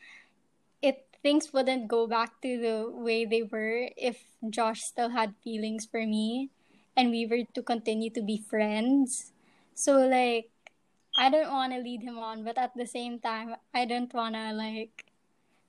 it 0.81 1.12
things 1.23 1.52
wouldn't 1.52 1.88
go 1.88 2.07
back 2.07 2.41
to 2.43 2.59
the 2.59 2.91
way 2.91 3.25
they 3.25 3.43
were 3.43 3.88
if 3.97 4.25
Josh 4.50 4.83
still 4.83 5.11
had 5.11 5.35
feelings 5.43 5.87
for 5.87 6.05
me 6.07 6.50
and 6.97 7.11
we 7.11 7.26
were 7.26 7.45
to 7.55 7.62
continue 7.62 8.11
to 8.11 8.23
be 8.23 8.38
friends. 8.38 9.33
So 9.75 10.07
like 10.07 10.50
I 11.17 11.31
don't 11.31 11.50
want 11.52 11.73
to 11.75 11.81
lead 11.81 12.02
him 12.02 12.19
on, 12.19 12.43
but 12.45 12.57
at 12.59 12.73
the 12.75 12.87
same 12.87 13.21
time, 13.21 13.55
I 13.75 13.85
don't 13.85 14.12
want 14.14 14.35
to 14.35 14.52
like 14.52 15.05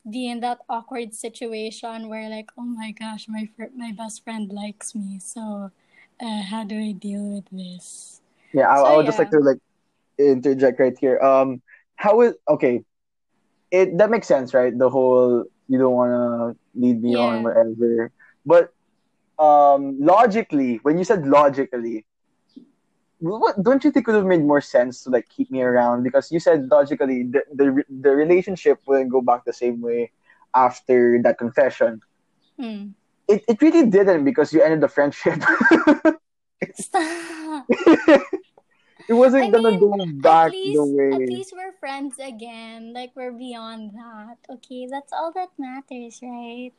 be 0.10 0.28
in 0.28 0.40
that 0.42 0.60
awkward 0.70 1.14
situation 1.14 2.10
where 2.10 2.30
like 2.30 2.50
oh 2.58 2.64
my 2.64 2.92
gosh 2.92 3.28
my 3.30 3.48
fr- 3.56 3.72
my 3.76 3.92
best 3.92 4.24
friend 4.24 4.52
likes 4.52 4.94
me 4.94 5.18
so 5.20 5.72
uh, 6.20 6.42
how 6.42 6.64
do 6.64 6.76
i 6.78 6.92
deal 6.92 7.24
with 7.24 7.46
this 7.52 8.20
Yeah, 8.54 8.68
I, 8.70 8.76
So, 8.78 8.86
I 8.86 8.98
would 8.98 9.06
just 9.06 9.20
like 9.20 9.32
to 9.32 9.40
like 9.40 9.60
interject 10.18 10.80
right 10.80 10.98
here. 10.98 11.20
Um, 11.20 11.62
how 11.96 12.22
is 12.22 12.36
okay? 12.48 12.84
It 13.74 13.98
that 13.98 14.12
makes 14.12 14.28
sense, 14.30 14.54
right? 14.54 14.78
The 14.78 14.90
whole 14.90 15.46
you 15.68 15.80
don't 15.80 15.96
want 15.98 16.14
to 16.14 16.60
lead 16.80 17.02
me 17.02 17.18
Yeah. 17.18 17.20
on 17.20 17.44
whatever. 17.44 18.12
But 18.46 18.74
um, 19.40 19.98
logically, 20.00 20.80
when 20.84 20.98
you 21.00 21.04
said 21.06 21.28
logically, 21.28 22.06
what 23.20 23.62
don't 23.64 23.84
you 23.84 23.92
think 23.92 24.08
it 24.08 24.12
would 24.12 24.18
have 24.18 24.28
made 24.28 24.44
more 24.46 24.62
sense 24.62 25.04
to 25.04 25.10
like 25.10 25.28
keep 25.30 25.52
me 25.52 25.62
around? 25.62 26.04
Because 26.04 26.32
you 26.32 26.40
said 26.40 26.70
logically 26.72 27.24
the 27.24 27.44
the 27.54 27.84
the 27.90 28.12
relationship 28.16 28.80
wouldn't 28.88 29.12
go 29.12 29.22
back 29.22 29.46
the 29.46 29.54
same 29.54 29.82
way 29.82 30.12
after 30.56 31.20
that 31.24 31.38
confession. 31.40 32.02
Hmm. 32.60 32.94
It 33.28 33.44
it 33.48 33.62
really 33.62 33.90
didn't 33.90 34.26
because 34.26 34.54
you 34.54 34.62
ended 34.62 34.82
the 34.82 34.90
friendship. 34.90 35.42
Stop. 36.76 37.68
it 39.10 39.14
wasn't 39.14 39.44
I 39.44 39.50
gonna 39.50 39.72
mean, 39.72 39.80
go 39.80 40.06
back 40.22 40.52
least 40.52 40.78
the 40.78 40.86
way. 40.86 41.12
at 41.24 41.30
least 41.30 41.54
we're 41.56 41.74
friends 41.80 42.16
again 42.20 42.94
like 42.94 43.12
we're 43.16 43.32
beyond 43.32 43.92
that 43.94 44.38
okay 44.50 44.88
that's 44.90 45.12
all 45.14 45.32
that 45.34 45.50
matters 45.58 46.20
right 46.22 46.72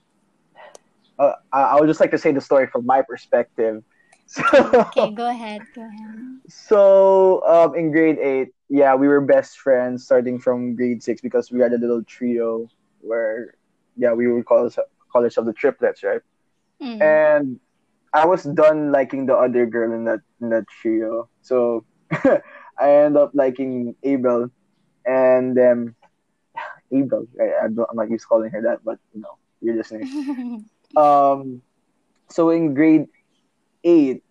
uh, 1.19 1.35
I, 1.53 1.61
I 1.63 1.81
would 1.81 1.87
just 1.87 2.01
like 2.01 2.11
to 2.11 2.19
say 2.19 2.33
the 2.33 2.41
story 2.41 2.67
from 2.67 2.87
my 2.87 3.03
perspective. 3.03 3.83
So, 4.27 4.43
okay 4.89 5.13
go 5.13 5.29
ahead 5.29 5.61
go 5.75 5.83
ahead 5.83 6.41
so 6.49 7.43
um, 7.47 7.75
in 7.75 7.93
grade 7.93 8.19
eight, 8.19 8.55
yeah, 8.69 8.95
we 8.95 9.07
were 9.07 9.21
best 9.21 9.59
friends 9.59 10.05
starting 10.05 10.39
from 10.39 10.75
grade 10.75 11.03
six 11.03 11.21
because 11.21 11.51
we 11.53 11.61
had 11.61 11.73
a 11.73 11.79
little 11.79 12.03
trio 12.05 12.69
where, 13.01 13.55
yeah, 13.97 14.13
we 14.13 14.27
would 14.27 14.47
call 14.47 14.67
us 14.67 14.79
college 15.13 15.37
of 15.37 15.45
the 15.47 15.53
triplets, 15.53 16.03
right? 16.03 16.23
Hmm. 16.81 17.03
And 17.03 17.61
I 18.15 18.27
was 18.27 18.45
done 18.45 18.93
liking 18.93 19.27
the 19.27 19.35
other 19.37 19.67
girl 19.67 19.93
in 19.93 20.05
that 20.05 20.21
in 20.41 20.49
that 20.51 20.65
trio, 20.69 21.29
so 21.43 21.85
I 22.79 22.91
end 22.91 23.17
up 23.17 23.33
liking 23.35 23.95
Abel, 24.03 24.49
and 25.07 25.59
um, 25.59 25.95
Abel. 26.93 27.27
I, 27.41 27.65
I 27.65 27.69
don't, 27.69 27.89
I'm 27.91 27.97
not 27.97 28.11
used 28.11 28.25
to 28.25 28.29
calling 28.29 28.51
her 28.51 28.63
that, 28.63 28.81
but 28.85 28.99
you 29.13 29.21
know, 29.21 29.37
you're 29.61 29.77
listening. 29.77 30.07
um 30.97 31.63
so 32.31 32.51
in 32.51 32.75
grade 32.75 33.07
eight 33.85 34.23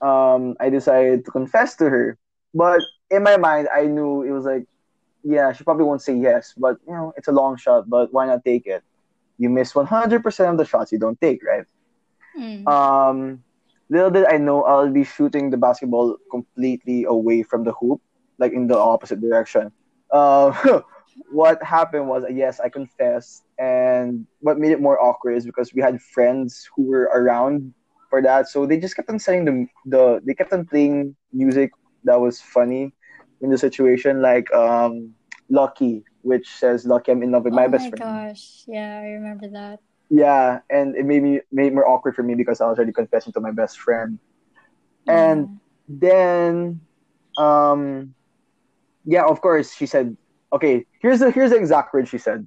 um 0.00 0.54
i 0.60 0.68
decided 0.68 1.24
to 1.24 1.30
confess 1.30 1.76
to 1.76 1.84
her 1.88 2.16
but 2.54 2.80
in 3.10 3.22
my 3.22 3.36
mind 3.36 3.68
i 3.74 3.82
knew 3.86 4.22
it 4.22 4.30
was 4.30 4.44
like 4.44 4.64
yeah 5.22 5.52
she 5.52 5.64
probably 5.64 5.84
won't 5.84 6.02
say 6.02 6.14
yes 6.16 6.54
but 6.56 6.76
you 6.86 6.92
know 6.92 7.12
it's 7.16 7.28
a 7.28 7.32
long 7.32 7.56
shot 7.56 7.88
but 7.88 8.08
why 8.12 8.26
not 8.26 8.44
take 8.44 8.66
it 8.66 8.82
you 9.38 9.48
miss 9.48 9.72
100% 9.74 10.50
of 10.50 10.58
the 10.58 10.64
shots 10.64 10.92
you 10.92 10.98
don't 10.98 11.20
take 11.20 11.40
right 11.44 11.64
Hmm. 12.34 12.66
um 12.66 13.42
little 13.90 14.10
did 14.10 14.24
i 14.26 14.36
know 14.36 14.62
i'll 14.64 14.90
be 14.90 15.04
shooting 15.04 15.50
the 15.50 15.56
basketball 15.56 16.16
completely 16.30 17.04
away 17.04 17.42
from 17.42 17.64
the 17.64 17.72
hoop 17.80 18.00
like 18.38 18.52
in 18.52 18.66
the 18.66 18.76
opposite 18.76 19.20
direction. 19.20 19.70
Uh, 20.10 20.80
what 21.30 21.62
happened 21.62 22.08
was 22.08 22.24
yes 22.30 22.60
i 22.60 22.68
confessed 22.68 23.44
and 23.58 24.26
what 24.40 24.58
made 24.58 24.70
it 24.72 24.80
more 24.80 25.00
awkward 25.02 25.32
is 25.36 25.44
because 25.46 25.72
we 25.74 25.80
had 25.82 26.00
friends 26.00 26.68
who 26.74 26.84
were 26.88 27.08
around 27.14 27.72
for 28.10 28.22
that 28.22 28.48
so 28.48 28.66
they 28.66 28.76
just 28.78 28.94
kept 28.96 29.08
on 29.10 29.18
saying 29.18 29.44
the, 29.44 29.66
the 29.86 30.20
they 30.26 30.34
kept 30.34 30.52
on 30.52 30.64
playing 30.66 31.14
music 31.32 31.70
that 32.04 32.20
was 32.20 32.40
funny 32.40 32.92
in 33.40 33.50
the 33.50 33.58
situation 33.58 34.20
like 34.22 34.52
um 34.52 35.12
lucky 35.50 36.04
which 36.22 36.48
says 36.48 36.84
lucky 36.86 37.10
i'm 37.12 37.22
in 37.22 37.30
love 37.30 37.44
with 37.44 37.52
my 37.54 37.66
oh 37.66 37.68
best 37.68 37.88
my 37.88 37.90
friend. 37.90 38.02
gosh. 38.02 38.64
Yeah 38.66 38.98
i 39.02 39.06
remember 39.18 39.48
that 39.48 39.80
yeah 40.08 40.60
and 40.70 40.96
it 40.96 41.04
made 41.04 41.22
me 41.22 41.40
made 41.52 41.72
more 41.74 41.88
awkward 41.88 42.14
for 42.14 42.22
me 42.22 42.34
because 42.34 42.60
i 42.60 42.66
was 42.68 42.78
already 42.78 42.92
confessing 42.92 43.32
to 43.32 43.40
my 43.40 43.50
best 43.50 43.78
friend. 43.78 44.18
And 45.08 45.48
then 45.88 46.80
um 47.38 48.14
yeah 49.04 49.24
of 49.24 49.40
course 49.40 49.72
she 49.74 49.86
said 49.86 50.16
okay 50.52 50.84
here's 51.00 51.20
the 51.20 51.30
here's 51.30 51.50
the 51.50 51.56
exact 51.56 51.92
word 51.94 52.08
she 52.08 52.18
said. 52.18 52.46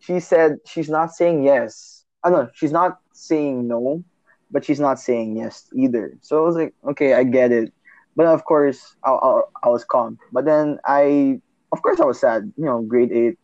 She 0.00 0.20
said 0.20 0.56
she's 0.66 0.90
not 0.90 1.12
saying 1.12 1.44
yes. 1.44 2.04
Oh 2.24 2.30
know 2.30 2.48
she's 2.54 2.72
not 2.72 2.98
saying 3.12 3.68
no 3.68 4.02
but 4.50 4.64
she's 4.64 4.80
not 4.80 4.98
saying 5.00 5.36
yes 5.36 5.68
either. 5.76 6.16
So 6.20 6.38
i 6.38 6.46
was 6.46 6.56
like 6.56 6.74
okay 6.90 7.14
i 7.14 7.24
get 7.24 7.52
it. 7.52 7.72
But 8.16 8.26
of 8.26 8.44
course 8.44 8.96
i, 9.04 9.10
I, 9.10 9.40
I 9.64 9.68
was 9.68 9.84
calm. 9.84 10.18
But 10.32 10.44
then 10.46 10.78
i 10.86 11.40
of 11.72 11.82
course 11.82 12.00
i 12.00 12.04
was 12.04 12.20
sad 12.20 12.52
you 12.56 12.64
know 12.64 12.82
grade 12.82 13.12
8 13.12 13.38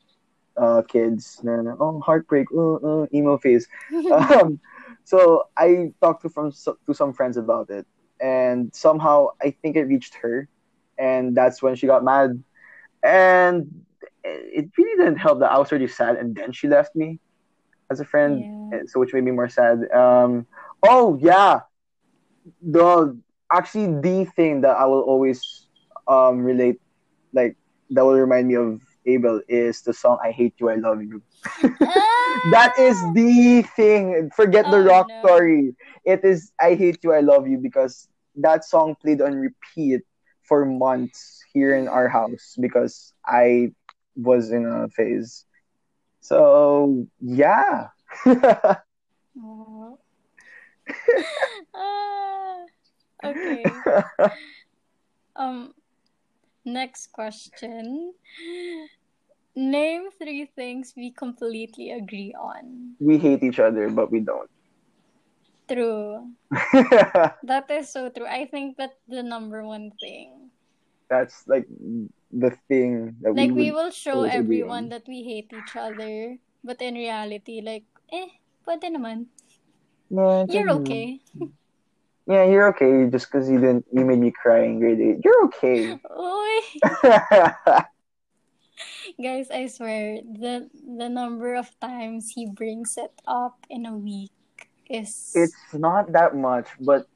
uh 0.61 0.83
kids 0.83 1.41
then 1.45 1.67
oh 1.81 2.01
heartbreak 2.01 2.47
uh, 2.57 2.75
uh, 2.77 3.07
emo 3.15 3.39
phase. 3.39 3.69
Um, 4.13 4.61
so 5.05 5.45
I 5.57 5.93
talked 6.03 6.23
to 6.23 6.31
from 6.31 6.53
to 6.53 6.95
some 6.95 7.13
friends 7.13 7.37
about 7.37 7.71
it, 7.71 7.87
and 8.21 8.75
somehow 8.75 9.29
I 9.43 9.51
think 9.63 9.77
it 9.77 9.85
reached 9.85 10.15
her, 10.23 10.49
and 10.99 11.37
that's 11.37 11.63
when 11.63 11.77
she 11.77 11.87
got 11.87 12.05
mad, 12.05 12.43
and 13.05 13.67
it 14.25 14.71
really 14.79 14.97
didn't 15.05 15.19
help 15.19 15.41
that 15.41 15.53
I 15.53 15.59
was 15.59 15.71
already 15.73 15.89
sad, 15.89 16.17
and 16.17 16.35
then 16.37 16.53
she 16.53 16.69
left 16.69 16.95
me 16.97 17.21
as 17.91 18.01
a 18.01 18.05
friend, 18.05 18.47
Yeah. 18.71 18.81
so 18.87 19.01
which 19.01 19.13
made 19.15 19.25
me 19.25 19.33
more 19.33 19.49
sad. 19.49 19.91
Um, 19.93 20.47
oh 20.83 21.19
yeah, 21.21 21.61
the 22.63 23.19
actually 23.53 23.87
the 24.01 24.25
thing 24.37 24.61
that 24.63 24.77
I 24.77 24.87
will 24.87 25.03
always 25.03 25.69
um 26.07 26.41
relate, 26.45 26.81
like 27.33 27.57
that 27.91 28.05
will 28.05 28.19
remind 28.19 28.49
me 28.49 28.57
of 28.57 28.81
Abel 29.07 29.41
is 29.49 29.83
the 29.83 29.93
song 29.93 30.19
"I 30.23 30.31
Hate 30.33 30.55
You, 30.61 30.71
I 30.71 30.77
Love 30.77 31.03
You." 31.03 31.23
that 32.51 32.73
is 32.79 33.01
the 33.15 33.63
thing. 33.77 34.31
Forget 34.35 34.71
the 34.71 34.81
Oh, 34.81 34.83
rock 34.83 35.09
no. 35.09 35.25
story. 35.25 35.75
It 36.05 36.25
is 36.25 36.53
I 36.61 36.75
hate 36.75 36.99
you, 37.03 37.13
I 37.13 37.21
love 37.21 37.47
you 37.49 37.59
because 37.59 38.09
that 38.37 38.65
song 38.65 38.97
played 39.03 39.21
on 39.21 39.35
repeat 39.35 40.01
for 40.49 40.65
months 40.65 41.43
here 41.53 41.75
in 41.77 41.89
our 41.89 42.09
house 42.09 42.57
because 42.61 43.13
I 43.27 43.71
was 44.17 44.51
in 44.53 44.67
a 44.67 44.89
phase. 44.89 45.47
So 46.21 47.07
yeah. 47.21 47.89
Oh. 49.39 49.99
Ah, 51.75 52.67
okay. 53.25 53.85
Um, 55.37 55.75
next 56.65 57.13
question. 57.13 58.13
Name 59.57 60.11
three 60.19 60.47
things 60.55 60.95
we 60.97 61.11
completely 61.11 61.91
agree 61.91 62.35
on. 62.39 62.95
we 63.01 63.19
hate 63.19 63.43
each 63.43 63.59
other, 63.59 63.91
but 63.91 64.11
we 64.11 64.21
don't. 64.21 64.49
True. 65.67 66.31
That 67.47 67.71
is 67.71 67.93
so 67.93 68.11
true. 68.11 68.27
I 68.27 68.47
think 68.47 68.77
that's 68.77 68.99
the 69.09 69.23
number 69.23 69.63
one 69.63 69.91
thing. 70.01 70.51
That's 71.09 71.47
like 71.47 71.67
the 72.31 72.55
thing 72.69 73.19
that 73.23 73.35
Like 73.35 73.51
we 73.51 73.71
we 73.71 73.75
will 73.75 73.91
show 73.91 74.23
everyone 74.23 74.91
that 74.91 75.07
we 75.07 75.23
hate 75.23 75.51
each 75.51 75.75
other, 75.75 76.39
but 76.63 76.79
in 76.83 76.95
reality, 76.95 77.63
like, 77.63 77.87
eh, 78.15 78.31
pwede 78.67 78.95
naman. 78.95 79.27
It's 80.11 80.55
You're 80.55 80.71
okay. 80.83 81.19
Yeah, 82.31 82.45
you're 82.45 82.69
okay 82.69 83.11
just 83.11 83.27
because 83.27 83.51
you 83.51 83.59
didn't 83.59 83.87
you 83.91 84.07
made 84.07 84.21
me 84.21 84.31
cry 84.31 84.63
in 84.63 84.79
grade 84.79 85.01
eight. 85.03 85.19
You're 85.25 85.51
okay. 85.51 85.99
Uy. 85.99 86.61
Guys, 89.21 89.51
I 89.51 89.67
swear, 89.67 90.23
the 90.23 90.71
the 90.71 91.09
number 91.11 91.59
of 91.59 91.69
times 91.81 92.31
he 92.31 92.47
brings 92.47 92.95
it 92.97 93.11
up 93.27 93.59
in 93.69 93.85
a 93.85 93.99
week 93.99 94.31
is 94.89 95.35
it's 95.35 95.75
not 95.75 96.13
that 96.13 96.37
much, 96.37 96.69
but 96.79 97.11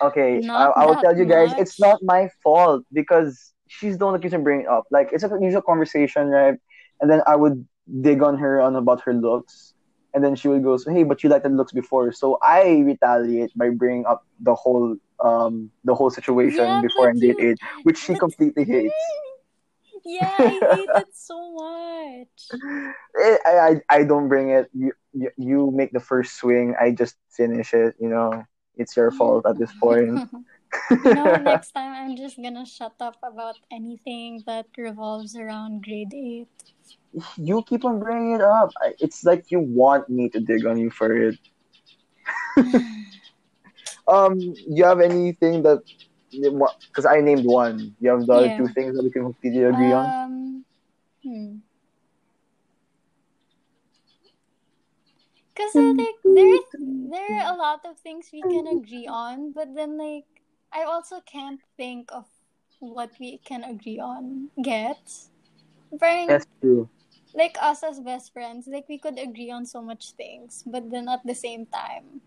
okay, 0.00 0.38
I, 0.38 0.46
Not 0.46 0.78
I 0.78 0.86
will 0.86 1.02
tell 1.02 1.18
you 1.18 1.26
guys, 1.26 1.50
it's 1.58 1.80
not 1.80 1.98
my 2.06 2.30
fault 2.40 2.86
because 2.92 3.52
she's 3.66 3.98
the 3.98 4.04
one 4.04 4.14
that 4.14 4.22
keeps 4.22 4.34
on 4.34 4.44
bringing 4.44 4.66
it 4.66 4.70
up. 4.70 4.84
Like 4.94 5.10
it's 5.10 5.24
a 5.24 5.30
usual 5.40 5.62
conversation, 5.62 6.28
right? 6.28 6.54
And 7.00 7.10
then 7.10 7.22
I 7.26 7.34
would 7.34 7.66
dig 8.00 8.22
on 8.22 8.38
her 8.38 8.60
on 8.62 8.76
about 8.76 9.02
her 9.02 9.14
looks, 9.14 9.74
and 10.14 10.24
then 10.24 10.34
she 10.34 10.48
would 10.48 10.62
go, 10.62 10.76
"So 10.76 10.90
hey, 10.90 11.02
but 11.04 11.22
you 11.22 11.30
liked 11.30 11.44
the 11.44 11.50
looks 11.50 11.72
before." 11.72 12.12
So 12.12 12.38
I 12.42 12.80
retaliate 12.84 13.52
by 13.56 13.70
bringing 13.70 14.06
up 14.06 14.26
the 14.40 14.54
whole 14.54 14.96
um 15.20 15.70
the 15.84 15.94
whole 15.94 16.10
situation 16.10 16.64
Yeah, 16.64 16.80
before 16.82 17.12
grade 17.12 17.36
you- 17.38 17.50
eight, 17.50 17.58
which 17.84 17.98
she 17.98 18.14
completely 18.24 18.64
hates. 18.64 18.94
Yeah, 20.04 20.32
I 20.38 20.48
hate 20.48 20.88
it 20.88 21.12
so 21.14 21.36
much. 21.52 22.48
Eh, 23.20 23.36
I, 23.44 23.52
I 23.58 23.72
I 23.98 24.04
don't 24.04 24.28
bring 24.28 24.50
it. 24.50 24.70
You, 24.72 24.92
you 25.12 25.30
you 25.36 25.70
make 25.74 25.90
the 25.92 26.00
first 26.00 26.36
swing. 26.38 26.74
I 26.80 26.92
just 26.92 27.16
finish 27.28 27.74
it. 27.74 27.94
You 27.98 28.08
know, 28.08 28.44
it's 28.76 28.96
your 28.96 29.10
fault 29.10 29.44
at 29.46 29.58
this 29.58 29.72
point. 29.82 30.22
you 31.02 31.12
know, 31.12 31.36
next 31.36 31.72
time 31.72 31.92
I'm 31.94 32.16
just 32.16 32.36
gonna 32.42 32.66
shut 32.66 32.94
up 33.00 33.16
about 33.22 33.56
anything 33.70 34.42
that 34.46 34.66
revolves 34.76 35.36
around 35.36 35.82
grade 35.84 36.14
8. 36.14 36.48
you 37.36 37.62
keep 37.62 37.84
on 37.84 37.98
bringing 38.00 38.34
it 38.34 38.40
up. 38.42 38.70
It's 39.00 39.24
like 39.24 39.50
you 39.50 39.60
want 39.60 40.08
me 40.08 40.28
to 40.30 40.40
dig 40.40 40.66
on 40.66 40.78
you 40.78 40.90
for 40.90 41.12
it. 41.16 41.38
Um, 44.08 44.38
you 44.68 44.84
have 44.84 45.00
anything 45.00 45.62
that? 45.62 45.80
Because 46.30 47.06
I 47.06 47.20
named 47.20 47.44
one. 47.44 47.94
You 48.00 48.10
have 48.10 48.26
the 48.26 48.32
other 48.32 48.50
Yeah. 48.50 48.56
two 48.56 48.68
things 48.68 48.96
that 48.96 49.02
we 49.04 49.10
can 49.10 49.22
completely 49.22 49.64
agree 49.64 49.92
on. 49.92 50.14
um, 50.24 50.64
hmm. 51.22 51.56
Cause 55.56 55.76
uh, 55.76 55.92
like 55.98 56.16
there 56.24 56.60
there 57.10 57.40
are 57.42 57.54
a 57.54 57.56
lot 57.56 57.84
of 57.84 57.98
things 57.98 58.30
we 58.32 58.44
can 58.44 58.66
agree 58.66 59.06
on, 59.06 59.52
but 59.52 59.74
then 59.74 59.98
like 59.98 60.39
I 60.72 60.82
also 60.84 61.20
can't 61.20 61.60
think 61.76 62.10
of 62.12 62.26
what 62.78 63.10
we 63.20 63.38
can 63.38 63.64
agree 63.64 63.98
on. 63.98 64.50
Get? 64.62 65.00
Parang, 65.98 66.28
That's 66.28 66.46
true. 66.60 66.88
like 67.34 67.56
us 67.60 67.82
as 67.82 68.00
best 68.00 68.32
friends, 68.32 68.66
like 68.66 68.88
we 68.88 68.98
could 68.98 69.18
agree 69.18 69.50
on 69.50 69.66
so 69.66 69.82
much 69.82 70.12
things, 70.12 70.62
but 70.66 70.90
then 70.90 71.08
at 71.08 71.20
the 71.24 71.34
same 71.34 71.66
time, 71.66 72.20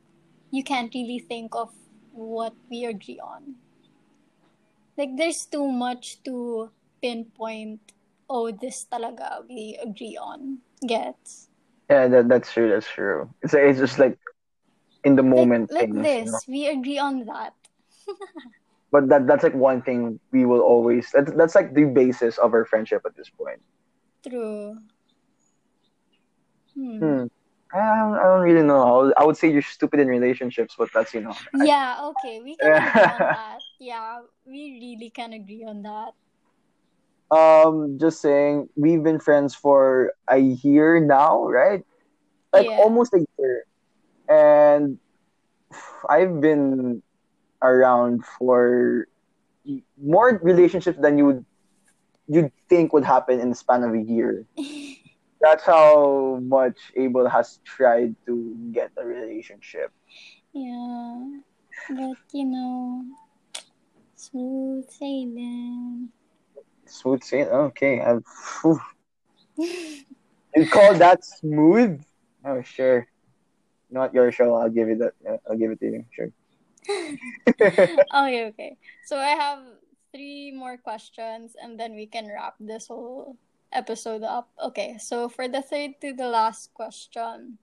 you 0.52 0.64
can't 0.64 0.94
really 0.94 1.20
think 1.20 1.56
of 1.56 1.72
what 2.12 2.54
we 2.70 2.86
agree 2.86 3.20
on. 3.20 3.56
Like 4.98 5.18
there's 5.18 5.46
too 5.46 5.68
much 5.68 6.22
to 6.24 6.70
pinpoint. 7.02 7.80
Oh, 8.30 8.52
this 8.52 8.86
talaga 8.92 9.48
we 9.48 9.78
agree 9.82 10.18
on. 10.18 10.60
Gets 10.86 11.50
Yeah, 11.90 12.08
that 12.08 12.28
that's 12.30 12.52
true. 12.54 12.70
That's 12.70 12.88
true. 12.88 13.30
It's 13.42 13.54
it's 13.54 13.80
just 13.80 14.00
like 14.00 14.18
in 15.04 15.16
the 15.16 15.24
moment 15.24 15.72
like, 15.72 15.90
like 15.90 16.04
things. 16.04 16.04
this. 16.04 16.48
You 16.48 16.54
know? 16.64 16.70
We 16.72 16.80
agree 16.80 17.00
on 17.00 17.26
that. 17.26 17.54
But 18.92 19.10
that 19.10 19.28
that's 19.28 19.44
like 19.44 19.54
one 19.56 19.82
thing 19.82 20.20
we 20.32 20.46
will 20.46 20.62
always. 20.62 21.10
That's 21.14 21.32
that's 21.34 21.56
like 21.56 21.74
the 21.74 21.86
basis 21.86 22.38
of 22.38 22.54
our 22.54 22.66
friendship 22.66 23.02
at 23.06 23.16
this 23.16 23.30
point. 23.30 23.62
True. 24.24 24.78
Hmm. 26.76 27.18
Hmm. 27.18 27.26
I 27.74 27.78
don't, 27.98 28.16
I 28.16 28.24
don't 28.24 28.42
really 28.42 28.66
know. 28.66 28.82
I 28.82 29.02
would, 29.04 29.14
I 29.18 29.26
would 29.26 29.38
say 29.38 29.52
you're 29.52 29.62
stupid 29.62 30.00
in 30.00 30.08
relationships, 30.08 30.76
but 30.78 30.90
that's 30.94 31.14
you 31.14 31.22
know. 31.22 31.34
Yeah. 31.54 31.98
Okay. 32.12 32.42
We 32.42 32.56
can 32.58 32.76
agree 32.76 33.10
on 33.10 33.28
that. 33.32 33.60
Yeah, 33.80 34.22
we 34.46 34.80
really 34.82 35.10
can 35.10 35.34
agree 35.34 35.64
on 35.66 35.82
that. 35.84 36.14
Um, 37.32 37.98
just 38.00 38.22
saying, 38.22 38.70
we've 38.76 39.04
been 39.04 39.20
friends 39.20 39.56
for 39.56 40.14
a 40.30 40.38
year 40.38 41.00
now, 41.00 41.46
right? 41.46 41.84
Like 42.54 42.68
Yeah. 42.68 42.78
almost 42.78 43.14
a 43.14 43.26
year, 43.38 43.64
and 44.28 45.00
I've 46.10 46.40
been 46.42 47.02
around 47.64 48.26
for 48.38 49.08
more 49.98 50.40
relationships 50.44 51.00
than 51.02 51.18
you 51.18 51.26
would 51.26 51.46
you'd 52.28 52.52
think 52.70 52.94
would 52.94 53.04
happen 53.04 53.40
in 53.40 53.50
the 53.50 53.56
span 53.56 53.84
of 53.84 53.94
a 53.94 54.02
year. 54.02 54.46
That's 55.42 55.64
how 55.64 56.40
much 56.42 56.78
Abel 56.96 57.28
has 57.28 57.60
tried 57.66 58.16
to 58.26 58.56
get 58.72 58.92
a 58.96 59.06
relationship. 59.06 59.92
Yeah, 60.54 61.40
but 61.90 62.18
you 62.32 62.46
know, 62.46 63.04
smooth 64.16 64.90
sailing. 64.90 66.10
Smooth 66.86 67.24
sailing. 67.24 67.52
Okay, 67.52 68.00
I've, 68.00 68.24
you 69.58 70.70
call 70.72 70.94
that 70.96 71.26
smooth? 71.26 72.02
Oh, 72.46 72.62
sure. 72.62 73.08
Not 73.90 74.14
your 74.14 74.32
show. 74.32 74.56
I'll 74.56 74.70
give 74.70 74.88
you 74.88 74.98
that. 74.98 75.42
I'll 75.50 75.58
give 75.58 75.72
it 75.72 75.80
to 75.80 75.86
you. 75.86 76.06
Sure. 76.12 76.32
okay, 77.50 78.46
okay. 78.48 78.78
So 79.06 79.18
I 79.18 79.36
have 79.36 79.60
three 80.14 80.52
more 80.52 80.78
questions 80.78 81.56
and 81.62 81.80
then 81.80 81.96
we 81.96 82.06
can 82.06 82.28
wrap 82.28 82.56
this 82.60 82.88
whole 82.88 83.38
episode 83.72 84.24
up. 84.24 84.50
Okay, 84.62 84.98
so 85.00 85.28
for 85.28 85.48
the 85.48 85.62
third 85.62 86.00
to 86.02 86.14
the 86.14 86.28
last 86.28 86.74
question, 86.74 87.58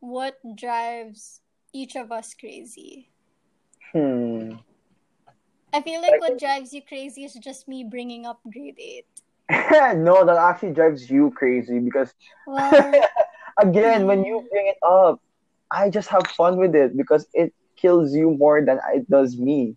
what 0.00 0.38
drives 0.56 1.40
each 1.72 1.96
of 1.96 2.10
us 2.10 2.34
crazy? 2.34 3.10
Hmm. 3.92 4.54
I 5.72 5.80
feel 5.80 6.02
like 6.02 6.20
what 6.20 6.38
drives 6.38 6.72
you 6.72 6.82
crazy 6.82 7.24
is 7.24 7.34
just 7.34 7.68
me 7.68 7.84
bringing 7.84 8.26
up 8.26 8.40
grade 8.50 8.76
8. 8.78 9.06
no, 9.96 10.24
that 10.24 10.36
actually 10.36 10.72
drives 10.72 11.08
you 11.08 11.30
crazy 11.30 11.78
because 11.78 12.12
Well, 12.46 12.94
again, 13.58 14.06
when 14.06 14.24
you 14.24 14.46
bring 14.50 14.68
it 14.68 14.78
up, 14.82 15.20
I 15.70 15.88
just 15.88 16.08
have 16.08 16.26
fun 16.26 16.58
with 16.58 16.74
it 16.74 16.96
because 16.96 17.26
it 17.32 17.54
kills 17.82 18.14
you 18.14 18.30
more 18.38 18.64
than 18.64 18.80
it 18.94 19.10
does 19.10 19.36
me. 19.36 19.76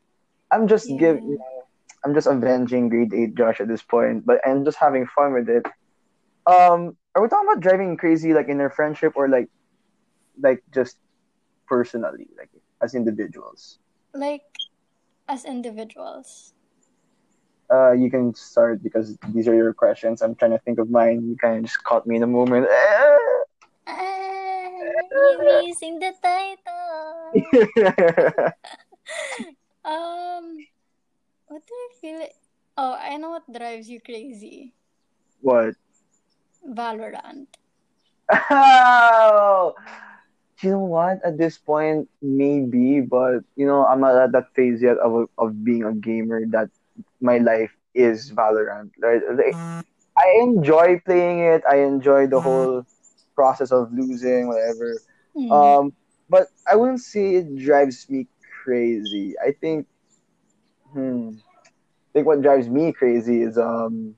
I'm 0.51 0.67
just 0.67 0.87
Yeah. 0.89 1.13
you 1.17 1.37
know, 1.41 1.63
I'm 2.05 2.13
just 2.13 2.27
avenging 2.27 2.89
grade 2.89 3.13
eight 3.13 3.35
Josh 3.35 3.59
at 3.59 3.67
this 3.67 3.81
point, 3.81 4.25
but 4.25 4.39
I'm 4.45 4.63
just 4.63 4.77
having 4.77 5.07
fun 5.07 5.33
with 5.33 5.49
it. 5.49 5.65
Um, 6.45 6.95
are 7.15 7.21
we 7.21 7.27
talking 7.27 7.49
about 7.49 7.61
driving 7.61 7.97
crazy 7.97 8.33
like 8.33 8.47
in 8.47 8.61
our 8.61 8.69
friendship 8.69 9.13
or 9.17 9.27
like, 9.27 9.49
like 10.39 10.61
just 10.73 10.97
personally, 11.67 12.29
like 12.37 12.51
as 12.81 12.93
individuals? 12.93 13.79
like 14.13 14.43
as 15.27 15.43
individuals. 15.45 16.53
Uh, 17.71 17.91
you 17.91 18.11
can 18.11 18.33
start 18.35 18.83
because 18.83 19.17
these 19.33 19.47
are 19.47 19.55
your 19.55 19.73
questions. 19.73 20.21
I'm 20.21 20.35
trying 20.35 20.51
to 20.51 20.59
think 20.59 20.77
of 20.79 20.89
mine. 20.89 21.27
You 21.27 21.35
kind 21.35 21.57
of 21.57 21.63
just 21.65 21.83
caught 21.83 22.05
me 22.07 22.15
in 22.15 22.23
a 22.23 22.27
moment. 22.27 22.67
Ah, 23.87 24.69
you're 25.11 25.67
missing 25.67 25.99
the 25.99 26.13
title. 26.21 26.74
Um, 29.85 30.57
what 31.45 31.61
do 31.61 31.73
I 31.73 31.89
feel? 32.01 32.19
Like? 32.19 32.35
Oh, 32.75 32.97
I 32.99 33.17
know 33.17 33.29
what 33.29 33.45
drives 33.53 33.87
you 33.87 34.01
crazy. 34.01 34.73
what? 35.41 35.75
Valorant. 36.67 37.45
Oh, 38.49 39.75
you 40.63 40.71
know 40.71 40.79
what? 40.79 41.21
At 41.23 41.37
this 41.37 41.59
point, 41.59 42.09
maybe, 42.23 43.01
but 43.01 43.45
you 43.55 43.67
know, 43.67 43.85
I'm 43.85 44.01
not 44.01 44.15
at 44.17 44.31
that 44.31 44.49
phase 44.55 44.81
yet 44.81 44.97
of 44.97 45.29
of 45.37 45.63
being 45.63 45.83
a 45.83 45.93
gamer. 45.93 46.41
That 46.49 46.73
my 47.21 47.37
life 47.37 47.71
is 47.93 48.31
Valorant. 48.31 48.89
Right? 48.97 49.21
Like, 49.29 49.53
I 50.17 50.41
enjoy 50.41 50.99
playing 51.05 51.45
it. 51.45 51.61
I 51.69 51.85
enjoy 51.85 52.25
the 52.25 52.41
whole 52.41 52.87
process 53.35 53.71
of 53.71 53.93
losing, 53.93 54.47
whatever. 54.47 54.97
Hmm. 55.37 55.51
Um, 55.51 55.93
but 56.29 56.47
I 56.67 56.75
wouldn't 56.75 57.01
say 57.01 57.35
it 57.35 57.55
drives 57.55 58.09
me 58.09 58.27
crazy. 58.63 59.35
I 59.39 59.51
think, 59.51 59.87
hmm, 60.91 61.37
I 61.65 62.09
think 62.13 62.27
what 62.27 62.41
drives 62.41 62.69
me 62.69 62.91
crazy 62.91 63.41
is 63.43 63.57
um. 63.57 64.15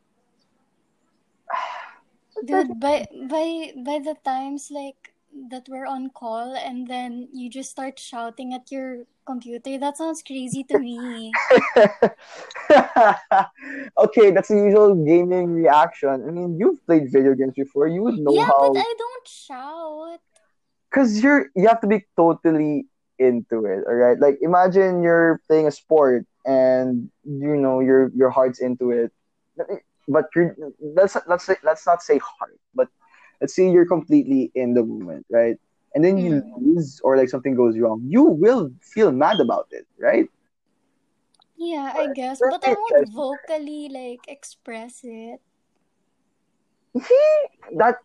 Dude, 2.45 2.79
by 2.79 3.07
by 3.29 3.73
by 3.83 3.99
the 3.99 4.15
times 4.23 4.69
like 4.69 5.13
that 5.49 5.67
we're 5.69 5.85
on 5.85 6.09
call 6.09 6.55
and 6.55 6.87
then 6.87 7.27
you 7.33 7.49
just 7.49 7.69
start 7.69 7.99
shouting 7.99 8.53
at 8.53 8.71
your 8.71 9.05
computer. 9.25 9.77
That 9.77 9.97
sounds 9.97 10.23
crazy 10.23 10.63
to 10.63 10.79
me. 10.79 11.31
okay, 13.97 14.31
that's 14.31 14.47
the 14.49 14.55
usual 14.55 14.95
gaming 14.95 15.53
reaction. 15.53 16.09
I 16.09 16.31
mean, 16.31 16.57
you've 16.59 16.83
played 16.85 17.11
video 17.11 17.35
games 17.35 17.53
before. 17.55 17.87
You 17.87 18.03
would 18.03 18.17
know 18.17 18.33
yeah, 18.33 18.45
how. 18.45 18.63
Yeah, 18.63 18.69
but 18.73 18.79
I 18.79 18.93
don't 18.97 19.27
shout. 19.27 20.21
Cause 20.93 21.21
you're 21.21 21.47
you 21.55 21.67
have 21.67 21.81
to 21.81 21.87
be 21.87 22.05
totally 22.17 22.85
into 23.19 23.65
it. 23.65 23.83
All 23.87 23.95
right, 23.95 24.17
like 24.19 24.37
imagine 24.41 25.01
you're 25.03 25.39
playing 25.47 25.67
a 25.67 25.71
sport 25.71 26.25
and 26.45 27.09
you 27.23 27.55
know 27.55 27.79
your 27.79 28.09
your 28.15 28.29
heart's 28.29 28.59
into 28.59 28.91
it, 28.91 29.11
but 30.07 30.25
you're 30.35 30.55
let's 30.79 31.17
let's 31.27 31.45
say 31.45 31.55
let's 31.63 31.85
not 31.85 32.01
say 32.01 32.17
heart, 32.19 32.57
but 32.73 32.87
let's 33.41 33.55
say 33.55 33.69
you're 33.69 33.87
completely 33.87 34.51
in 34.55 34.73
the 34.73 34.83
moment, 34.83 35.25
right? 35.29 35.55
And 35.93 36.03
then 36.03 36.17
you 36.17 36.41
Mm. 36.41 36.53
lose 36.55 36.99
or 37.03 37.17
like 37.17 37.29
something 37.29 37.55
goes 37.55 37.77
wrong, 37.79 38.01
you 38.07 38.23
will 38.23 38.71
feel 38.81 39.11
mad 39.11 39.39
about 39.39 39.67
it, 39.71 39.85
right? 39.99 40.27
Yeah, 41.57 41.91
I 41.93 42.07
guess, 42.07 42.41
but 42.41 42.63
I 42.63 42.73
won't 42.73 43.09
vocally 43.09 43.89
like 43.89 44.25
express 44.27 45.01
it. 45.03 45.41
that 47.77 47.95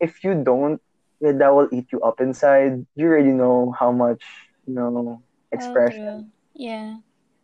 if 0.00 0.22
you 0.24 0.34
don't, 0.44 0.80
yeah, 1.20 1.32
that 1.32 1.54
will 1.54 1.68
eat 1.72 1.86
you 1.92 2.00
up 2.00 2.20
inside. 2.20 2.86
You 2.94 3.06
already 3.06 3.32
know 3.32 3.72
how 3.78 3.92
much 3.92 4.22
you 4.66 4.74
know 4.74 5.22
Oh, 5.22 5.22
expression. 5.52 6.32
Yeah, 6.54 6.98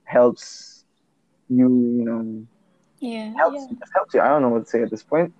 helps 0.05 0.85
you. 1.49 1.69
You 1.69 2.05
know, 2.05 2.47
yeah, 2.99 3.33
helps 3.37 3.67
yeah. 3.71 3.77
helps 3.95 4.15
you. 4.15 4.21
I 4.21 4.29
don't 4.29 4.43
know 4.43 4.49
what 4.51 4.65
to 4.65 4.71
say 4.71 4.83
at 4.83 4.91
this 4.91 5.03
point. 5.03 5.33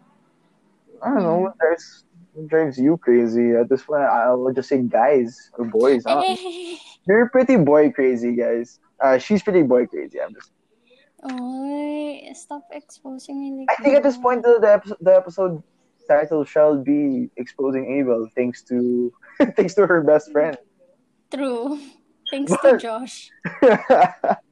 I 1.03 1.09
don't 1.11 1.23
know 1.23 1.39
Mm. 1.39 1.43
what 1.43 1.59
drives 1.59 2.05
drives 2.47 2.79
you 2.79 2.97
crazy 2.99 3.53
at 3.53 3.69
this 3.69 3.83
point. 3.85 4.03
I'll 4.03 4.53
just 4.53 4.69
say 4.69 4.83
guys 4.83 5.51
or 5.59 5.65
boys. 5.67 6.05
I. 6.07 6.39
You're 7.09 7.29
pretty 7.31 7.57
boy 7.57 7.91
crazy, 7.93 8.35
guys. 8.35 8.81
Uh, 9.01 9.19
she's 9.19 9.43
pretty 9.43 9.63
boy 9.63 9.87
crazy. 9.87 10.21
I'm 10.21 10.35
just. 10.35 10.51
Oy, 11.25 12.33
stop 12.35 12.65
exposing 12.73 13.41
me 13.41 13.53
like 13.61 13.69
I 13.79 13.83
think 13.83 13.97
at 13.97 14.03
this 14.03 14.17
point 14.17 14.43
the 14.43 14.59
the 14.61 14.73
episode, 14.73 14.99
the 15.01 15.15
episode 15.17 15.63
title 16.09 16.45
shall 16.45 16.77
be 16.79 17.31
exposing 17.37 17.99
Abel 17.99 18.29
thanks 18.35 18.63
to 18.65 19.13
thanks 19.57 19.75
to 19.75 19.87
her 19.87 20.03
best 20.03 20.33
friend. 20.33 20.57
True. 21.33 21.79
Thanks 22.31 22.53
to 22.63 22.79
Josh. 22.79 23.31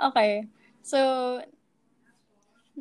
Okay. 0.00 0.44
So, 0.82 1.42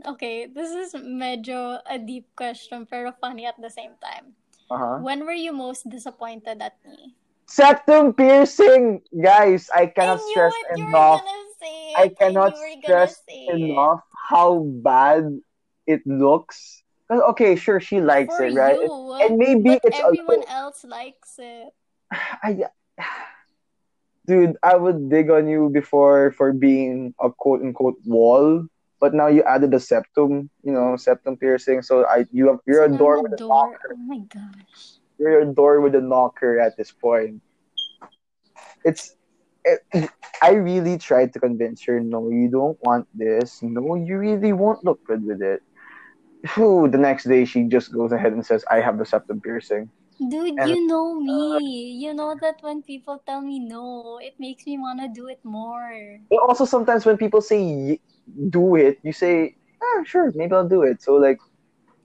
okay, 0.06 0.48
this 0.48 0.72
is 0.72 0.94
medyo 1.02 1.80
a 1.88 1.98
deep 1.98 2.28
question 2.36 2.86
pero 2.86 3.12
funny 3.20 3.46
at 3.46 3.56
the 3.60 3.70
same 3.70 3.96
time. 4.04 4.36
uh-huh. 4.70 5.00
When 5.02 5.26
were 5.26 5.38
you 5.38 5.54
most 5.54 5.90
disappointed 5.90 6.62
at 6.62 6.78
me? 6.86 7.16
Septum 7.48 8.14
piercing, 8.14 9.02
guys. 9.14 9.70
I 9.74 9.86
I 9.86 9.88
cannot 9.88 10.18
knew 10.18 10.32
stress 10.32 10.54
it. 10.54 10.78
You 10.78 10.86
were 10.86 10.90
enough. 10.90 11.22
I. 11.62 11.94
I 11.98 12.08
cannot 12.10 12.54
knew 12.54 12.60
you 12.60 12.76
were 12.76 12.82
gonna 12.82 13.08
stress 13.08 13.22
say 13.30 13.46
enough 13.54 14.02
how 14.30 14.66
bad 14.82 15.40
it 15.86 16.02
looks. 16.06 16.82
'Cause, 17.08 17.22
Okay, 17.38 17.56
sure, 17.56 17.80
she 17.80 18.02
likes 18.02 18.36
For 18.36 18.46
it, 18.46 18.54
right? 18.54 18.80
you, 18.82 19.18
And 19.22 19.38
maybe 19.38 19.78
but 19.78 19.82
it's 19.86 20.00
everyone 20.00 20.42
little. 20.42 20.46
else 20.50 20.84
likes 20.84 21.38
it. 21.38 21.70
I, 22.12 22.66
dude, 24.26 24.58
I 24.64 24.76
would 24.76 25.10
dig 25.10 25.30
on 25.30 25.48
you 25.48 25.70
before 25.70 26.32
for 26.32 26.52
being 26.54 27.14
a 27.22 27.30
quote 27.30 27.62
unquote 27.62 27.98
wall, 28.06 28.66
but 29.00 29.14
now 29.14 29.28
you 29.28 29.44
added 29.44 29.72
the 29.72 29.80
septum, 29.80 30.50
you 30.64 30.72
know, 30.74 30.96
septum 30.98 31.38
piercing. 31.38 31.82
So 31.84 32.06
I, 32.06 32.26
you 32.32 32.48
have, 32.48 32.60
you're 32.66 32.86
So 32.88 32.94
a 32.94 32.98
door 32.98 33.20
a 33.20 33.22
with 33.22 33.34
a 33.34 33.44
knocker. 33.44 33.94
Oh 33.94 33.98
my 33.98 34.20
gosh. 34.26 34.98
You're 35.20 35.42
a 35.42 35.46
door 35.46 35.82
with 35.82 35.94
a 35.96 36.02
knocker 36.02 36.60
at 36.60 36.76
this 36.78 36.92
point. 36.92 37.42
It's. 38.84 39.16
It, 39.68 39.82
I 40.44 40.52
really 40.52 41.00
tried 41.00 41.34
to 41.34 41.40
convince 41.40 41.84
her, 41.86 42.00
no, 42.00 42.30
you 42.30 42.50
don't 42.50 42.78
want 42.84 43.08
this. 43.16 43.64
No, 43.64 43.96
you 43.96 44.18
really 44.20 44.54
won't 44.54 44.84
look 44.86 45.04
good 45.06 45.26
with 45.26 45.42
it. 45.42 45.64
Phew, 46.48 46.88
the 46.90 46.98
next 46.98 47.26
day, 47.26 47.46
she 47.46 47.64
just 47.64 47.92
goes 47.94 48.12
ahead 48.12 48.34
and 48.34 48.46
says, 48.46 48.64
I 48.70 48.80
have 48.82 48.98
the 48.98 49.06
septum 49.06 49.42
piercing. 49.42 49.90
Dude, 50.20 50.60
And 50.60 50.70
you 50.70 50.86
know 50.88 51.14
me. 51.20 51.92
You 52.02 52.14
know 52.14 52.36
that 52.40 52.58
when 52.62 52.82
people 52.84 53.22
tell 53.26 53.42
me 53.42 53.60
no, 53.60 54.20
it 54.22 54.36
makes 54.40 54.66
me 54.66 54.78
want 54.78 55.00
to 55.02 55.08
do 55.08 55.28
it 55.28 55.40
more. 55.44 56.20
Also 56.32 56.66
sometimes 56.66 57.06
when 57.06 57.18
people 57.18 57.42
say 57.42 57.62
y- 57.64 58.00
do 58.50 58.76
it, 58.76 59.00
you 59.04 59.12
say, 59.14 59.56
ah, 59.82 60.04
sure, 60.04 60.32
maybe 60.36 60.54
I'll 60.54 60.68
do 60.68 60.84
it. 60.84 61.02
So 61.02 61.16
like, 61.16 61.40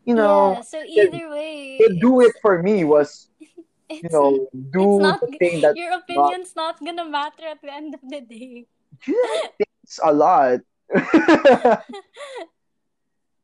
you 0.04 0.14
know, 0.14 0.54
Yeah, 0.54 0.62
so 0.62 0.80
the, 0.94 1.02
either 1.08 1.30
way, 1.30 1.78
the 1.78 1.98
do 2.00 2.20
it 2.22 2.32
for 2.42 2.62
me 2.62 2.84
was, 2.84 3.28
you 3.90 4.08
know, 4.10 4.48
do 4.70 5.00
not 5.00 5.20
the 5.20 5.38
thing 5.38 5.60
that's 5.60 5.78
your 5.78 5.92
not. 6.16 6.32
opinion's 6.32 6.54
not 6.56 6.80
gonna 6.84 7.04
matter 7.08 7.46
at 7.46 7.62
the 7.62 7.72
end 7.72 7.94
of 7.94 8.00
the 8.02 8.20
day. 8.20 8.66
Yeah, 9.06 9.14
it's 9.84 10.00
a 10.02 10.12
lot. 10.12 10.60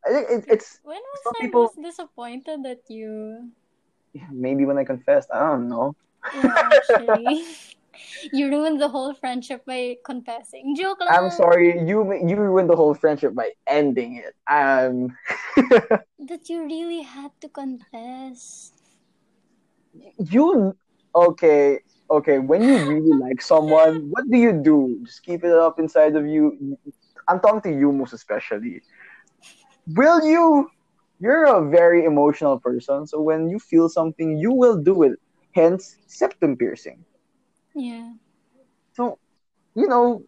I 0.07 0.11
think 0.13 0.31
it, 0.31 0.45
it's 0.49 0.79
When 0.85 1.01
was 1.03 1.23
some 1.25 1.35
I 1.37 1.47
people. 1.47 1.63
most 1.63 1.83
disappointed 1.83 2.63
that 2.65 2.83
you? 2.89 3.51
Maybe 4.33 4.65
when 4.65 4.79
I 4.79 4.85
confessed, 4.85 5.29
I 5.33 5.41
don't 5.41 5.69
know. 5.69 5.95
Yeah, 6.35 6.73
actually. 6.73 7.45
You 8.31 8.51
ruined 8.51 8.79
the 8.81 8.89
whole 8.89 9.15
friendship 9.15 9.65
by 9.65 9.97
confessing. 10.05 10.77
Joke 10.77 10.99
I'm 11.09 11.31
sorry, 11.31 11.81
you 11.89 12.05
you 12.29 12.37
ruined 12.37 12.69
the 12.69 12.77
whole 12.77 12.93
friendship 12.93 13.35
by 13.35 13.53
ending 13.67 14.21
it. 14.21 14.35
Um, 14.45 15.17
That 16.19 16.49
you 16.49 16.65
really 16.65 17.03
had 17.03 17.33
to 17.41 17.49
confess. 17.49 18.73
you 20.19 20.77
okay? 21.15 21.81
Okay, 22.11 22.39
when 22.39 22.63
you 22.69 22.77
really 22.79 23.13
like 23.19 23.41
someone, 23.43 24.09
what 24.11 24.31
do 24.31 24.39
you 24.39 24.53
do? 24.53 25.01
Just 25.05 25.23
keep 25.25 25.43
it 25.43 25.53
up 25.53 25.79
inside 25.79 26.15
of 26.17 26.27
you. 26.27 26.77
I'm 27.29 27.41
talking 27.41 27.63
to 27.73 27.79
you 27.79 27.91
most 27.93 28.13
especially. 28.13 28.83
Will 29.87 30.25
you? 30.27 30.69
You're 31.19 31.45
a 31.47 31.69
very 31.69 32.05
emotional 32.05 32.59
person, 32.61 33.07
so 33.07 33.21
when 33.21 33.49
you 33.49 33.59
feel 33.59 33.89
something, 33.89 34.37
you 34.39 34.53
will 34.53 34.77
do 34.77 35.03
it. 35.03 35.19
Hence, 35.55 35.97
septum 36.07 36.57
piercing. 36.57 37.05
Yeah. 37.75 38.15
So, 38.95 39.19
you 39.75 39.87
know, 39.89 40.23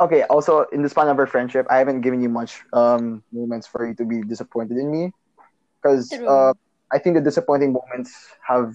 okay. 0.00 0.22
Also, 0.24 0.64
in 0.72 0.82
the 0.82 0.88
span 0.88 1.08
of 1.08 1.18
our 1.18 1.26
friendship, 1.26 1.66
I 1.70 1.78
haven't 1.78 2.00
given 2.02 2.20
you 2.20 2.28
much 2.28 2.60
um 2.72 3.22
moments 3.32 3.66
for 3.66 3.86
you 3.86 3.94
to 3.96 4.04
be 4.04 4.22
disappointed 4.22 4.76
in 4.78 4.90
me, 4.90 5.12
because 5.80 6.20
uh, 6.26 6.52
I 6.92 6.98
think 6.98 7.16
the 7.16 7.22
disappointing 7.22 7.72
moments 7.72 8.12
have 8.46 8.74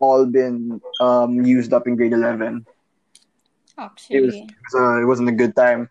all 0.00 0.26
been 0.26 0.80
um 1.00 1.44
used 1.44 1.72
up 1.72 1.86
in 1.86 1.96
grade 1.96 2.12
eleven. 2.12 2.66
It 4.12 4.24
was, 4.24 4.34
Actually. 4.34 4.48
it, 4.48 4.56
was 4.72 4.74
uh, 4.74 5.02
it 5.02 5.04
wasn't 5.06 5.28
a 5.28 5.32
good 5.32 5.54
time 5.56 5.88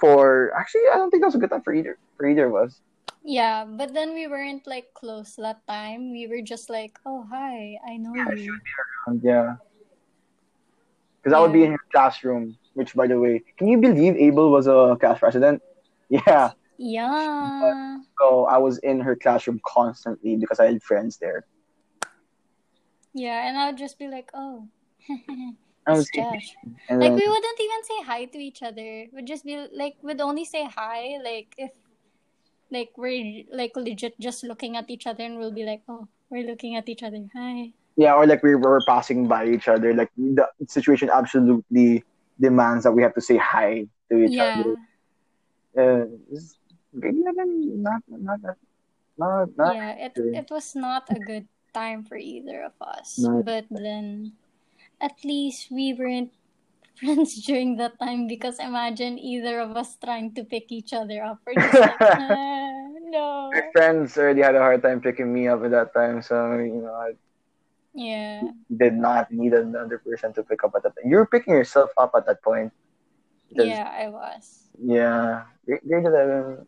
for. 0.00 0.52
Actually, 0.56 0.88
I 0.92 0.96
don't 0.96 1.10
think 1.10 1.22
that 1.22 1.28
was 1.28 1.34
a 1.34 1.38
good 1.38 1.50
time 1.50 1.62
for 1.62 1.74
either 1.74 1.98
for 2.16 2.26
either 2.26 2.46
of 2.46 2.54
us. 2.54 2.80
Yeah, 3.26 3.66
but 3.66 3.92
then 3.92 4.14
we 4.14 4.28
weren't 4.30 4.70
like 4.70 4.94
close 4.94 5.34
that 5.42 5.66
time. 5.66 6.14
We 6.14 6.30
were 6.30 6.42
just 6.42 6.70
like, 6.70 6.94
oh, 7.04 7.26
hi, 7.28 7.74
I 7.82 7.98
know 7.98 8.14
Yeah, 8.14 8.30
you. 8.38 8.54
Um, 9.08 9.18
yeah. 9.18 9.56
Because 11.18 11.34
I 11.34 11.40
would 11.42 11.52
be 11.52 11.64
in 11.64 11.72
her 11.72 11.84
classroom. 11.90 12.56
Which, 12.74 12.94
by 12.94 13.08
the 13.08 13.18
way, 13.18 13.42
can 13.58 13.66
you 13.66 13.78
believe 13.78 14.14
Abel 14.14 14.52
was 14.52 14.68
a 14.68 14.96
class 15.00 15.18
president? 15.18 15.60
Yeah. 16.08 16.54
Yeah. 16.78 17.98
So 18.20 18.46
I 18.46 18.58
was 18.58 18.78
in 18.78 19.00
her 19.00 19.16
classroom 19.16 19.58
constantly 19.66 20.36
because 20.36 20.60
I 20.60 20.66
had 20.70 20.80
friends 20.84 21.18
there. 21.18 21.42
Yeah, 23.12 23.48
and 23.48 23.58
I 23.58 23.66
would 23.66 23.78
just 23.78 23.98
be 23.98 24.06
like, 24.06 24.30
oh, 24.34 24.68
I 25.10 25.98
it's 25.98 25.98
was 25.98 26.10
Josh. 26.14 26.54
and 26.88 27.00
Like, 27.00 27.10
then 27.10 27.14
we 27.18 27.26
wouldn't 27.26 27.58
even 27.58 27.82
say 27.82 27.98
hi 28.06 28.24
to 28.26 28.38
each 28.38 28.62
other. 28.62 29.06
We'd 29.10 29.26
just 29.26 29.44
be 29.44 29.66
like, 29.72 29.96
we'd 30.02 30.20
only 30.20 30.44
say 30.44 30.62
hi, 30.62 31.18
like, 31.24 31.50
if, 31.58 31.72
like, 32.70 32.90
we're, 32.96 33.44
like, 33.52 33.76
legit 33.76 34.18
just 34.20 34.44
looking 34.44 34.76
at 34.76 34.90
each 34.90 35.06
other 35.06 35.24
and 35.24 35.38
we'll 35.38 35.52
be 35.54 35.64
like, 35.64 35.82
oh, 35.88 36.08
we're 36.30 36.46
looking 36.46 36.76
at 36.76 36.88
each 36.88 37.02
other. 37.02 37.22
Hi. 37.34 37.72
yeah, 37.96 38.12
or 38.14 38.26
like 38.26 38.42
we 38.42 38.54
were 38.54 38.82
passing 38.86 39.26
by 39.26 39.46
each 39.48 39.68
other. 39.68 39.94
Like 39.94 40.10
the 40.18 40.44
situation 40.68 41.08
absolutely 41.08 42.04
demands 42.38 42.84
that 42.84 42.92
we 42.92 43.00
have 43.02 43.14
to 43.14 43.22
say 43.24 43.36
hi 43.38 43.86
to 44.10 44.18
each 44.20 44.36
Yeah. 44.36 44.52
other. 44.52 44.76
Uh, 45.76 46.04
not 46.92 48.02
not 48.08 48.40
not 49.16 49.48
not 49.56 49.74
Yeah, 49.76 49.96
it, 49.96 50.12
it 50.16 50.48
was 50.50 50.74
not 50.74 51.08
a 51.08 51.18
good 51.20 51.48
time 51.72 52.04
for 52.04 52.16
either 52.16 52.64
of 52.68 52.76
us. 52.80 53.16
But 53.20 53.64
then, 53.70 54.32
at 55.00 55.16
least 55.24 55.70
we 55.70 55.94
weren't 55.94 56.32
friends 56.98 57.34
during 57.46 57.76
that 57.76 57.98
time 58.00 58.26
because 58.26 58.58
imagine 58.58 59.18
either 59.18 59.60
of 59.60 59.76
us 59.76 59.96
trying 60.02 60.34
to 60.34 60.44
pick 60.44 60.70
each 60.70 60.92
other 60.92 61.22
up. 61.22 61.38
We're 61.46 61.60
just 61.60 61.80
like, 61.80 62.00
ah, 62.18 62.72
no. 63.10 63.50
My 63.52 63.62
friends 63.72 64.16
already 64.18 64.42
had 64.42 64.54
a 64.54 64.60
hard 64.60 64.82
time 64.82 65.00
picking 65.00 65.32
me 65.32 65.48
up 65.48 65.62
at 65.64 65.70
that 65.70 65.94
time, 65.94 66.22
so 66.22 66.58
you 66.58 66.82
know 66.82 66.94
I 66.94 67.12
Yeah. 67.94 68.42
did 68.76 68.94
not 68.94 69.30
need 69.32 69.52
another 69.54 69.98
person 69.98 70.32
to 70.34 70.42
pick 70.42 70.64
up 70.64 70.72
at 70.76 70.82
that 70.82 70.94
time. 70.96 71.10
You 71.10 71.16
were 71.18 71.26
picking 71.26 71.54
yourself 71.54 71.90
up 71.96 72.12
at 72.16 72.26
that 72.26 72.42
point. 72.42 72.72
Yeah, 73.50 73.88
I 73.88 74.08
was. 74.08 74.68
yeah, 74.78 75.44
grade 75.64 75.80
grade 75.86 76.04
eleven. 76.04 76.66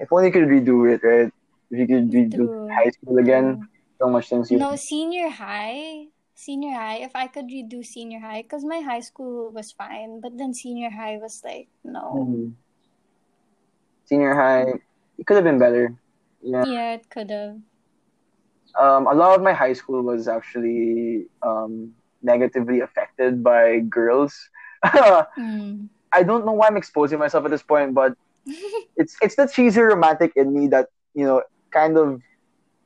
If 0.00 0.12
only 0.12 0.26
you 0.26 0.32
could 0.32 0.48
redo 0.48 0.92
it, 0.92 1.02
right? 1.04 1.32
If 1.70 1.78
you 1.78 1.86
could 1.86 2.10
redo 2.10 2.36
True. 2.36 2.68
high 2.70 2.90
school 2.90 3.18
again, 3.18 3.68
so 3.98 4.08
much 4.08 4.28
things 4.28 4.50
you. 4.50 4.58
No, 4.58 4.76
senior 4.76 5.28
high. 5.30 6.06
Senior 6.44 6.76
high. 6.76 7.00
If 7.00 7.16
I 7.16 7.26
could 7.26 7.48
redo 7.48 7.80
senior 7.80 8.20
high, 8.20 8.42
because 8.42 8.68
my 8.68 8.84
high 8.84 9.00
school 9.00 9.48
was 9.48 9.72
fine, 9.72 10.20
but 10.20 10.36
then 10.36 10.52
senior 10.52 10.90
high 10.92 11.16
was 11.16 11.40
like 11.40 11.72
no. 11.80 12.20
Mhm. 12.20 12.52
Senior 14.04 14.36
high, 14.36 14.76
it 15.16 15.24
could 15.24 15.40
have 15.40 15.48
been 15.48 15.56
better. 15.56 15.96
Yeah. 16.42 16.68
Yeah, 16.68 17.00
it 17.00 17.08
could 17.08 17.30
have. 17.32 17.56
Um, 18.76 19.08
a 19.08 19.16
lot 19.16 19.32
of 19.32 19.40
my 19.40 19.54
high 19.56 19.72
school 19.72 20.02
was 20.04 20.28
actually 20.28 21.32
um, 21.40 21.96
negatively 22.20 22.80
affected 22.80 23.42
by 23.42 23.80
girls. 23.80 24.36
Mm. 25.40 25.88
I 26.12 26.22
don't 26.22 26.44
know 26.44 26.52
why 26.52 26.68
I'm 26.68 26.76
exposing 26.76 27.18
myself 27.18 27.48
at 27.48 27.50
this 27.50 27.64
point, 27.64 27.96
but 27.96 28.12
it's 29.00 29.16
it's 29.24 29.40
the 29.40 29.48
cheesy 29.48 29.80
romantic 29.80 30.36
in 30.36 30.52
me 30.52 30.68
that 30.68 30.92
you 31.16 31.24
know 31.24 31.40
kind 31.72 31.96
of 31.96 32.20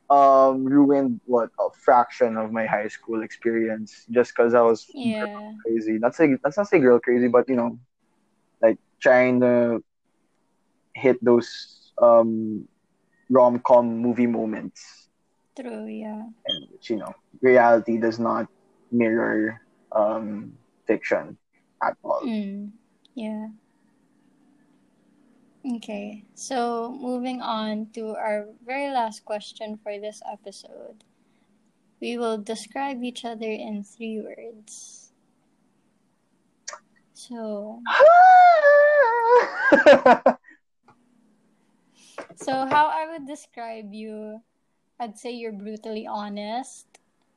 um 0.09 0.65
ruined 0.65 1.19
what 1.25 1.49
a 1.59 1.69
fraction 1.71 2.37
of 2.37 2.51
my 2.51 2.65
high 2.65 2.87
school 2.87 3.21
experience 3.23 4.05
just 4.11 4.33
because 4.35 4.53
I 4.53 4.61
was 4.61 4.87
yeah. 4.93 5.53
crazy. 5.63 5.97
Not 5.99 6.15
say 6.15 6.35
that's 6.43 6.57
not 6.57 6.67
say 6.67 6.79
girl 6.79 6.99
crazy, 6.99 7.27
but 7.27 7.47
you 7.49 7.55
know, 7.55 7.79
like 8.61 8.77
trying 8.99 9.39
to 9.41 9.83
hit 10.93 11.17
those 11.23 11.91
um 12.01 12.67
rom 13.29 13.59
com 13.59 13.97
movie 14.01 14.27
moments, 14.27 15.09
True. 15.55 15.85
Yeah. 15.87 16.29
and 16.47 16.67
which 16.71 16.89
you 16.89 16.97
know 16.97 17.13
reality 17.41 17.97
does 17.97 18.19
not 18.19 18.47
mirror 18.91 19.61
um 19.91 20.53
fiction 20.87 21.37
at 21.83 21.95
all. 22.03 22.21
Mm. 22.25 22.71
Yeah. 23.15 23.47
Okay, 25.69 26.25
so 26.33 26.97
moving 26.99 27.41
on 27.41 27.93
to 27.93 28.15
our 28.17 28.47
very 28.65 28.89
last 28.89 29.23
question 29.23 29.77
for 29.77 29.99
this 29.99 30.19
episode. 30.25 31.03
We 32.01 32.17
will 32.17 32.39
describe 32.39 33.03
each 33.03 33.23
other 33.23 33.51
in 33.51 33.83
three 33.83 34.17
words. 34.17 35.11
So, 37.13 37.83
so 42.35 42.65
how 42.65 42.89
I 42.89 43.05
would 43.11 43.27
describe 43.27 43.93
you, 43.93 44.41
I'd 44.99 45.19
say 45.19 45.29
you're 45.31 45.51
brutally 45.51 46.07
honest, 46.07 46.87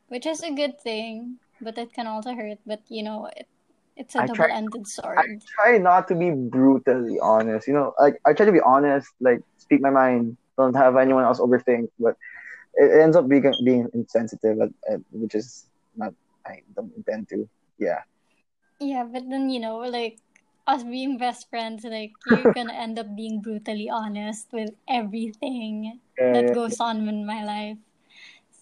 which 0.08 0.24
is 0.24 0.42
a 0.42 0.54
good 0.54 0.80
thing, 0.80 1.36
but 1.60 1.76
it 1.76 1.92
can 1.92 2.06
also 2.06 2.32
hurt. 2.32 2.60
But 2.64 2.80
you 2.88 3.02
know, 3.02 3.28
it, 3.36 3.48
it's 3.96 4.14
a 4.14 4.22
I 4.22 4.26
try- 4.28 4.48
double-ended 4.48 4.86
I 5.16 5.22
sword. 5.22 5.42
try 5.54 5.78
not 5.78 6.08
to 6.08 6.14
be 6.14 6.30
brutally 6.30 7.18
honest. 7.20 7.66
You 7.68 7.74
know, 7.74 7.94
like 7.98 8.16
I 8.26 8.32
try 8.32 8.46
to 8.46 8.52
be 8.52 8.60
honest, 8.60 9.08
like 9.20 9.40
speak 9.58 9.80
my 9.80 9.90
mind, 9.90 10.36
don't 10.56 10.74
have 10.76 10.96
anyone 10.96 11.24
else 11.24 11.40
overthink. 11.40 11.88
But 11.98 12.16
it 12.74 12.90
ends 13.00 13.16
up 13.16 13.28
being 13.28 13.52
being 13.64 13.88
insensitive, 13.94 14.58
which 15.12 15.34
is 15.34 15.66
not. 15.96 16.14
I 16.46 16.62
don't 16.74 16.92
intend 16.96 17.28
to. 17.30 17.48
Yeah. 17.78 18.00
Yeah, 18.80 19.04
but 19.04 19.28
then 19.30 19.50
you 19.50 19.60
know, 19.60 19.78
like 19.78 20.18
us 20.66 20.82
being 20.84 21.18
best 21.18 21.48
friends, 21.50 21.84
like 21.84 22.12
you're 22.24 22.50
gonna 22.56 22.72
end 22.74 22.98
up 22.98 23.14
being 23.16 23.40
brutally 23.40 23.88
honest 23.90 24.48
with 24.52 24.70
everything 24.88 26.00
Yeah, 26.18 26.32
that 26.32 26.44
yeah. 26.46 26.52
goes 26.52 26.80
on 26.80 27.08
in 27.08 27.26
my 27.26 27.44
life. 27.44 27.78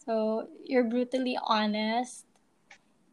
So 0.07 0.49
you're 0.65 0.85
brutally 0.85 1.39
honest. 1.43 2.27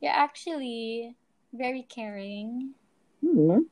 You're 0.01 0.13
actually 0.15 1.15
very 1.58 1.84
caring. 1.84 2.74
Mhm. 3.24 3.65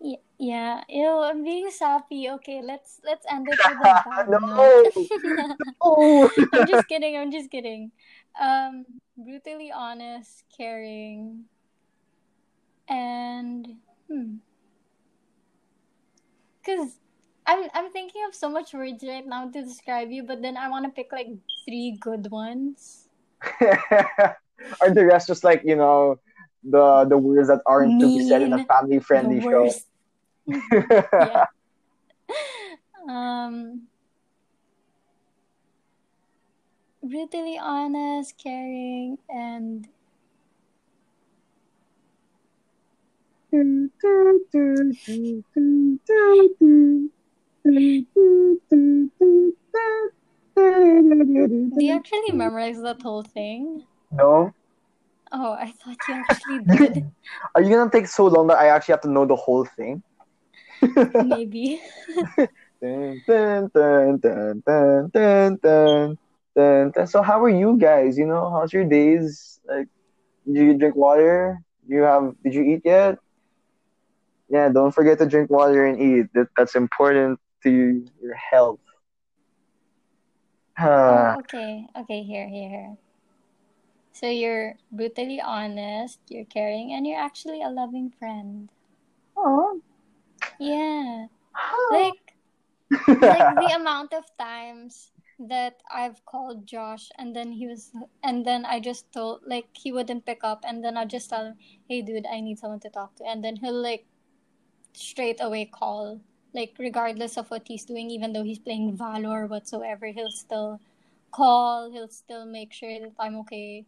Y- 0.00 0.20
yeah, 0.38 0.84
ew, 0.88 1.20
I'm 1.24 1.42
being 1.44 1.70
sappy. 1.70 2.28
Okay, 2.28 2.60
let's 2.62 3.00
let's 3.04 3.24
end 3.30 3.48
it 3.48 3.56
with 3.56 3.78
a 3.80 4.02
bad 4.04 4.28
No. 4.28 4.82
oh. 5.80 6.30
I'm 6.52 6.66
just 6.66 6.88
kidding. 6.88 7.16
I'm 7.16 7.32
just 7.32 7.50
kidding. 7.50 7.90
Um, 8.40 8.84
brutally 9.16 9.72
honest, 9.72 10.44
caring, 10.56 11.44
and 12.88 13.66
hmm. 14.10 14.44
Cause 16.64 16.98
I'm 17.46 17.68
I'm 17.74 17.90
thinking 17.92 18.22
of 18.28 18.34
so 18.34 18.48
much 18.48 18.72
words 18.72 19.04
right 19.06 19.26
now 19.26 19.48
to 19.48 19.62
describe 19.62 20.10
you, 20.10 20.24
but 20.24 20.42
then 20.42 20.56
I 20.56 20.68
want 20.68 20.84
to 20.86 20.90
pick 20.90 21.12
like 21.12 21.28
three 21.64 21.96
good 22.00 22.30
ones. 22.30 23.08
Are 24.80 24.90
the 24.90 25.04
rest 25.04 25.28
just 25.28 25.44
like 25.44 25.62
you 25.64 25.76
know 25.76 26.18
the 26.64 27.04
the 27.04 27.18
words 27.18 27.48
that 27.48 27.60
aren't 27.66 28.00
to 28.00 28.06
be 28.06 28.28
said 28.28 28.42
in 28.42 28.52
a 28.52 28.64
family 28.64 28.98
friendly 28.98 29.40
show? 29.40 29.70
yeah. 30.46 31.46
Um. 33.06 33.82
Brutally 37.02 37.58
honest, 37.60 38.32
caring, 38.42 39.18
and 39.28 39.86
do 43.52 43.94
you 51.78 51.92
actually 51.92 52.32
memorize 52.32 52.80
that 52.82 53.00
whole 53.02 53.22
thing? 53.22 53.84
No. 54.10 54.52
Oh, 55.36 55.52
I 55.52 55.72
thought 55.72 55.96
you 56.06 56.14
actually 56.14 56.58
did. 56.78 57.10
Are 57.56 57.62
you 57.62 57.70
gonna 57.70 57.90
take 57.90 58.06
so 58.06 58.26
long 58.26 58.46
that 58.46 58.58
I 58.58 58.68
actually 58.68 58.92
have 58.92 59.00
to 59.00 59.10
know 59.10 59.26
the 59.26 59.34
whole 59.34 59.64
thing? 59.64 60.00
Maybe. 60.80 61.80
Dun, 62.80 63.20
dun, 63.26 63.70
dun, 63.74 64.18
dun, 64.20 64.62
dun, 64.64 65.10
dun, 65.12 65.58
dun, 65.60 66.16
dun, 66.54 66.92
dun. 66.92 67.06
So 67.08 67.20
how 67.22 67.42
are 67.42 67.50
you 67.50 67.76
guys? 67.76 68.16
You 68.16 68.26
know, 68.26 68.48
how's 68.50 68.72
your 68.72 68.84
days? 68.84 69.58
Like, 69.66 69.88
do 70.46 70.64
you 70.64 70.78
drink 70.78 70.94
water? 70.94 71.58
Do 71.88 71.96
you 71.96 72.02
have? 72.02 72.32
Did 72.44 72.54
you 72.54 72.62
eat 72.62 72.82
yet? 72.84 73.18
Yeah, 74.48 74.68
don't 74.68 74.92
forget 74.92 75.18
to 75.18 75.26
drink 75.26 75.50
water 75.50 75.84
and 75.84 76.00
eat. 76.00 76.26
That 76.34 76.46
that's 76.56 76.76
important 76.76 77.40
to 77.64 77.70
your 78.22 78.34
health. 78.34 78.78
Oh, 80.78 81.36
okay. 81.40 81.86
Okay, 81.96 82.22
here, 82.22 82.48
here, 82.48 82.68
here. 82.68 82.96
So 84.14 84.30
you're 84.30 84.78
brutally 84.92 85.40
honest, 85.42 86.20
you're 86.28 86.46
caring, 86.46 86.94
and 86.94 87.04
you're 87.04 87.18
actually 87.18 87.62
a 87.62 87.68
loving 87.68 88.14
friend. 88.16 88.70
Oh. 89.36 89.80
Yeah. 90.58 91.26
Aw. 91.54 91.88
Like 91.90 92.24
like 93.08 93.56
the 93.58 93.74
amount 93.74 94.14
of 94.14 94.22
times 94.38 95.10
that 95.40 95.82
I've 95.92 96.24
called 96.26 96.64
Josh 96.64 97.10
and 97.18 97.34
then 97.34 97.50
he 97.50 97.66
was 97.66 97.90
and 98.22 98.46
then 98.46 98.64
I 98.64 98.78
just 98.78 99.10
told 99.10 99.40
like 99.46 99.66
he 99.72 99.90
wouldn't 99.90 100.24
pick 100.24 100.44
up 100.44 100.62
and 100.62 100.84
then 100.84 100.96
I'll 100.96 101.08
just 101.08 101.28
tell 101.30 101.46
him, 101.46 101.54
Hey 101.88 102.02
dude, 102.02 102.26
I 102.30 102.38
need 102.38 102.60
someone 102.60 102.78
to 102.80 102.90
talk 102.90 103.16
to 103.16 103.24
and 103.24 103.42
then 103.42 103.56
he'll 103.56 103.82
like 103.82 104.06
straight 104.92 105.38
away 105.40 105.64
call. 105.64 106.20
Like 106.54 106.76
regardless 106.78 107.36
of 107.36 107.50
what 107.50 107.66
he's 107.66 107.84
doing, 107.84 108.10
even 108.10 108.32
though 108.32 108.44
he's 108.44 108.60
playing 108.60 108.96
Valor 108.96 109.42
or 109.42 109.46
whatsoever, 109.46 110.06
he'll 110.06 110.30
still 110.30 110.80
call, 111.32 111.90
he'll 111.90 112.08
still 112.08 112.46
make 112.46 112.72
sure 112.72 113.00
that 113.00 113.12
I'm 113.18 113.34
okay. 113.40 113.84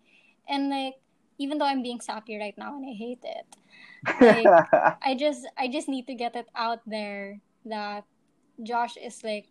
And 0.48 0.70
like 0.70 0.94
even 1.38 1.58
though 1.58 1.66
I'm 1.66 1.82
being 1.82 2.00
sappy 2.00 2.38
right 2.38 2.56
now 2.56 2.76
and 2.76 2.86
I 2.86 2.94
hate 2.94 3.24
it, 3.24 3.46
like 4.20 4.46
I 5.02 5.14
just 5.18 5.46
I 5.58 5.68
just 5.68 5.88
need 5.88 6.06
to 6.06 6.14
get 6.14 6.36
it 6.36 6.48
out 6.54 6.80
there 6.86 7.40
that 7.66 8.04
Josh 8.62 8.96
is 8.96 9.22
like 9.22 9.46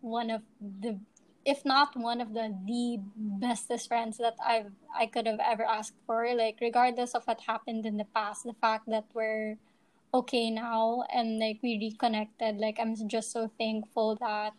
one 0.00 0.30
of 0.30 0.42
the 0.60 0.98
if 1.44 1.64
not 1.64 1.96
one 1.96 2.20
of 2.20 2.34
the 2.34 2.54
the 2.66 2.98
bestest 3.16 3.88
friends 3.88 4.18
that 4.18 4.36
I've 4.44 4.72
I 4.94 5.06
could 5.06 5.26
have 5.26 5.40
ever 5.40 5.64
asked 5.64 5.96
for. 6.06 6.34
Like 6.34 6.58
regardless 6.60 7.14
of 7.14 7.24
what 7.24 7.40
happened 7.40 7.86
in 7.86 7.96
the 7.96 8.08
past, 8.14 8.44
the 8.44 8.56
fact 8.60 8.88
that 8.88 9.04
we're 9.14 9.56
okay 10.12 10.50
now 10.50 11.04
and 11.14 11.38
like 11.38 11.60
we 11.62 11.78
reconnected, 11.78 12.58
like 12.58 12.78
I'm 12.80 12.96
just 13.08 13.30
so 13.32 13.50
thankful 13.58 14.16
that 14.16 14.52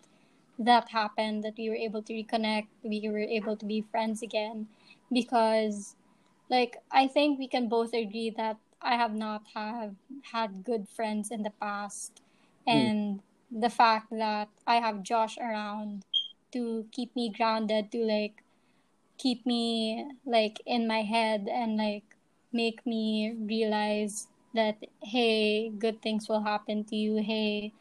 that 0.60 0.90
happened, 0.90 1.44
that 1.44 1.56
we 1.58 1.70
were 1.70 1.76
able 1.76 2.02
to 2.04 2.14
reconnect, 2.14 2.68
we 2.84 3.02
were 3.10 3.20
able 3.20 3.58
to 3.58 3.66
be 3.66 3.82
friends 3.92 4.22
again. 4.22 4.68
Because 5.12 5.96
like 6.50 6.78
I 6.92 7.08
think 7.08 7.40
we 7.40 7.48
can 7.48 7.68
both 7.70 7.94
agree 7.94 8.34
that 8.38 8.58
I 8.82 8.96
have 8.96 9.14
not 9.14 9.44
have 9.54 9.96
had 10.32 10.64
good 10.64 10.88
friends 10.90 11.32
in 11.32 11.44
the 11.44 11.54
past. 11.62 12.22
Hmm. 12.68 12.76
And 12.76 13.20
the 13.52 13.70
fact 13.70 14.08
that 14.12 14.50
I 14.66 14.76
have 14.76 15.04
Josh 15.04 15.38
around 15.38 16.04
to 16.54 16.86
keep 16.92 17.16
me 17.16 17.32
grounded 17.32 17.92
to 17.92 18.04
like 18.04 18.44
keep 19.18 19.46
me 19.46 20.06
like 20.26 20.62
in 20.66 20.88
my 20.88 21.02
head 21.02 21.48
and 21.52 21.78
like 21.78 22.04
make 22.52 22.86
me 22.86 23.34
realize 23.40 24.28
that 24.54 24.76
hey 25.02 25.70
good 25.70 26.02
things 26.02 26.28
will 26.28 26.44
happen 26.44 26.84
to 26.86 26.96
you. 26.96 27.18
Hey 27.18 27.74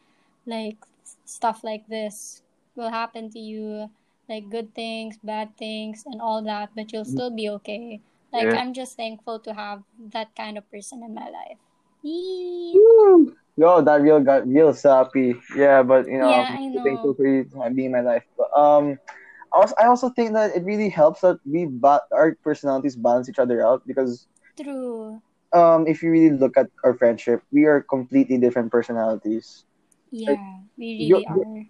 like 0.45 0.77
stuff 1.25 1.63
like 1.63 1.87
this 1.87 2.41
will 2.75 2.89
happen 2.89 3.29
to 3.29 3.39
you 3.39 3.89
like 4.31 4.49
good 4.49 4.73
things 4.75 5.19
bad 5.23 5.55
things 5.57 6.03
and 6.07 6.21
all 6.21 6.41
that 6.43 6.71
but 6.75 6.91
you'll 6.93 7.05
still 7.05 7.31
be 7.31 7.49
okay 7.49 8.01
like 8.33 8.47
Yeah. 8.47 8.55
i'm 8.55 8.73
just 8.73 8.97
thankful 8.97 9.39
to 9.39 9.53
have 9.53 9.83
that 9.99 10.35
kind 10.35 10.57
of 10.57 10.69
person 10.71 11.03
in 11.03 11.13
my 11.15 11.29
life 11.29 11.59
Yee. 12.03 12.79
Yo, 13.57 13.81
that 13.81 14.01
real 14.01 14.21
got 14.21 14.47
real 14.47 14.73
sappy. 14.73 15.35
Yeah, 15.55 15.83
but 15.83 16.07
you 16.07 16.17
know, 16.19 16.29
Yeah, 16.29 16.45
I'm 16.49 16.57
I 16.57 16.71
so 16.73 16.79
thankful 16.83 17.13
for 17.15 17.25
you 17.25 17.43
to 17.45 17.69
being 17.75 17.87
in 17.87 17.91
my 17.91 18.01
life. 18.01 18.23
But 18.37 18.49
um, 18.57 18.97
also, 19.51 19.75
I 19.79 19.87
also 19.87 20.09
think 20.09 20.33
that 20.33 20.55
it 20.55 20.63
really 20.63 20.89
helps 20.89 21.21
that 21.21 21.37
we 21.45 21.67
ba- 21.69 22.01
our 22.11 22.35
personalities 22.43 22.95
balance 22.95 23.29
each 23.29 23.39
other 23.39 23.65
out 23.65 23.83
because 23.85 24.27
True. 24.57 25.21
um 25.53 25.87
if 25.87 26.01
you 26.03 26.11
really 26.11 26.35
look 26.37 26.57
at 26.57 26.67
our 26.83 26.93
friendship, 26.95 27.41
we 27.51 27.65
are 27.65 27.81
completely 27.81 28.37
different 28.37 28.71
personalities. 28.71 29.65
Yeah, 30.11 30.61
we 30.77 30.93
you- 30.97 31.21
really 31.21 31.25
are. 31.27 31.65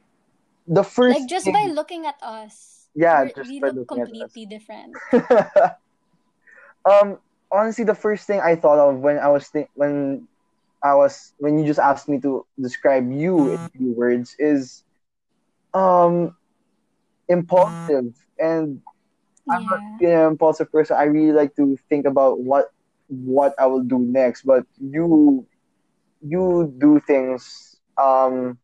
The 0.67 0.83
first 0.83 1.19
Like 1.19 1.29
just 1.29 1.45
thing- 1.45 1.53
by 1.53 1.67
looking 1.71 2.05
at 2.05 2.15
us, 2.21 2.89
Yeah, 2.95 3.25
just 3.35 3.49
we 3.49 3.59
look 3.61 3.75
looking 3.75 4.01
at 4.01 4.09
us. 4.21 4.31
completely 4.31 4.45
different. 4.45 4.97
um 6.85 7.17
honestly 7.51 7.85
the 7.85 7.95
first 7.95 8.27
thing 8.27 8.39
I 8.39 8.55
thought 8.55 8.79
of 8.79 8.99
when 8.99 9.17
I 9.19 9.27
was 9.29 9.47
think 9.49 9.69
when 9.73 10.27
I 10.83 10.95
was 10.95 11.33
when 11.37 11.59
you 11.59 11.65
just 11.65 11.79
asked 11.79 12.09
me 12.09 12.19
to 12.21 12.45
describe 12.61 13.09
you 13.11 13.49
in 13.51 13.57
few 13.75 13.93
words 13.93 14.35
is 14.39 14.83
um 15.73 16.35
impulsive 17.27 18.13
and 18.39 18.81
I'm 19.49 19.63
not 19.65 19.81
being 19.99 20.13
an 20.13 20.27
impulsive 20.33 20.71
person. 20.71 20.97
I 20.97 21.03
really 21.05 21.33
like 21.33 21.55
to 21.57 21.77
think 21.89 22.05
about 22.05 22.39
what 22.39 22.67
what 23.07 23.53
I 23.59 23.67
will 23.67 23.83
do 23.83 23.99
next. 23.99 24.43
But 24.43 24.65
you 24.79 25.47
you 26.21 26.73
do 26.79 26.99
things 26.99 27.79
um 28.01 28.57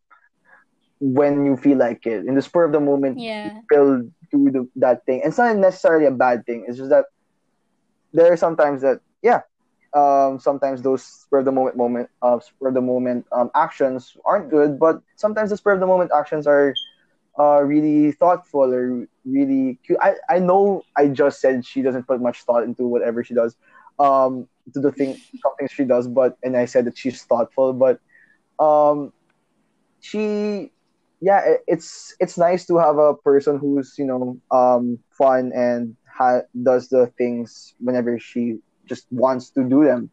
when 0.99 1.45
you 1.45 1.55
feel 1.57 1.77
like 1.77 2.05
it. 2.05 2.25
In 2.25 2.35
the 2.35 2.41
spur 2.41 2.65
of 2.65 2.71
the 2.71 2.79
moment 2.79 3.21
Yeah. 3.21 3.61
will 3.71 4.01
do 4.31 4.49
the, 4.51 4.67
that 4.77 5.05
thing. 5.05 5.21
And 5.23 5.29
it's 5.29 5.37
not 5.37 5.55
necessarily 5.57 6.05
a 6.05 6.11
bad 6.11 6.45
thing. 6.45 6.65
It's 6.67 6.77
just 6.77 6.89
that 6.89 7.05
there 8.13 8.31
are 8.31 8.37
sometimes 8.37 8.81
that 8.81 8.99
yeah, 9.21 9.41
um, 9.95 10.39
sometimes 10.39 10.81
those 10.81 11.03
spur 11.03 11.39
of 11.39 11.45
the 11.45 11.51
moment 11.51 11.77
moment 11.77 12.09
uh, 12.21 12.39
spur 12.39 12.69
of 12.69 12.73
the 12.73 12.81
moment 12.81 13.25
um, 13.31 13.49
actions 13.55 14.15
aren't 14.25 14.49
good, 14.49 14.79
but 14.79 15.01
sometimes 15.15 15.49
the 15.49 15.57
spur 15.57 15.73
of 15.73 15.79
the 15.79 15.87
moment 15.87 16.11
actions 16.15 16.47
are 16.47 16.73
uh, 17.39 17.61
really 17.61 18.11
thoughtful 18.11 18.73
or 18.73 19.07
really 19.25 19.79
cute. 19.85 19.97
I, 20.01 20.15
I 20.29 20.39
know 20.39 20.85
I 20.97 21.07
just 21.07 21.39
said 21.41 21.65
she 21.65 21.81
doesn't 21.81 22.07
put 22.07 22.21
much 22.21 22.43
thought 22.43 22.63
into 22.63 22.87
whatever 22.87 23.23
she 23.23 23.33
does, 23.33 23.55
um, 23.99 24.47
to 24.73 24.79
the 24.79 24.91
thing 24.91 25.19
something 25.43 25.67
she 25.71 25.83
does, 25.85 26.07
but 26.07 26.37
and 26.43 26.55
I 26.55 26.65
said 26.65 26.85
that 26.85 26.97
she's 26.97 27.23
thoughtful, 27.23 27.73
but 27.73 27.99
um, 28.63 29.13
she 29.99 30.71
yeah 31.21 31.41
it, 31.45 31.61
it's 31.67 32.15
it's 32.19 32.37
nice 32.37 32.65
to 32.65 32.77
have 32.77 32.97
a 32.97 33.13
person 33.15 33.57
who's 33.57 33.93
you 33.97 34.05
know 34.05 34.37
um 34.55 34.97
fun 35.17 35.51
and 35.55 35.95
ha- 36.17 36.41
does 36.63 36.89
the 36.89 37.11
things 37.17 37.73
whenever 37.79 38.17
she 38.19 38.57
just 38.87 39.05
wants 39.11 39.49
to 39.51 39.63
do 39.67 39.83
them 39.83 40.09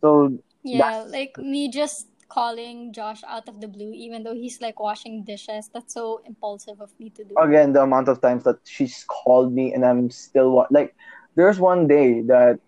so 0.00 0.36
Yeah, 0.62 1.04
like 1.06 1.38
me 1.38 1.70
just 1.70 2.08
calling 2.28 2.92
Josh 2.92 3.22
out 3.26 3.48
of 3.48 3.60
the 3.60 3.68
blue, 3.68 3.92
even 3.92 4.22
though 4.24 4.34
he's 4.34 4.60
like 4.60 4.78
washing 4.80 5.24
dishes. 5.24 5.70
That's 5.72 5.94
so 5.94 6.20
impulsive 6.24 6.80
of 6.80 6.92
me 6.98 7.10
to 7.10 7.24
do. 7.24 7.40
again 7.40 7.72
the 7.72 7.82
amount 7.82 8.08
of 8.08 8.20
times 8.20 8.44
that 8.44 8.56
she's 8.64 9.04
called 9.08 9.52
me 9.52 9.72
and 9.72 9.84
i'm 9.84 10.10
still 10.10 10.50
wa- 10.52 10.66
like 10.70 10.94
there's 11.36 11.58
one 11.58 11.86
day 11.86 12.20
that 12.22 12.58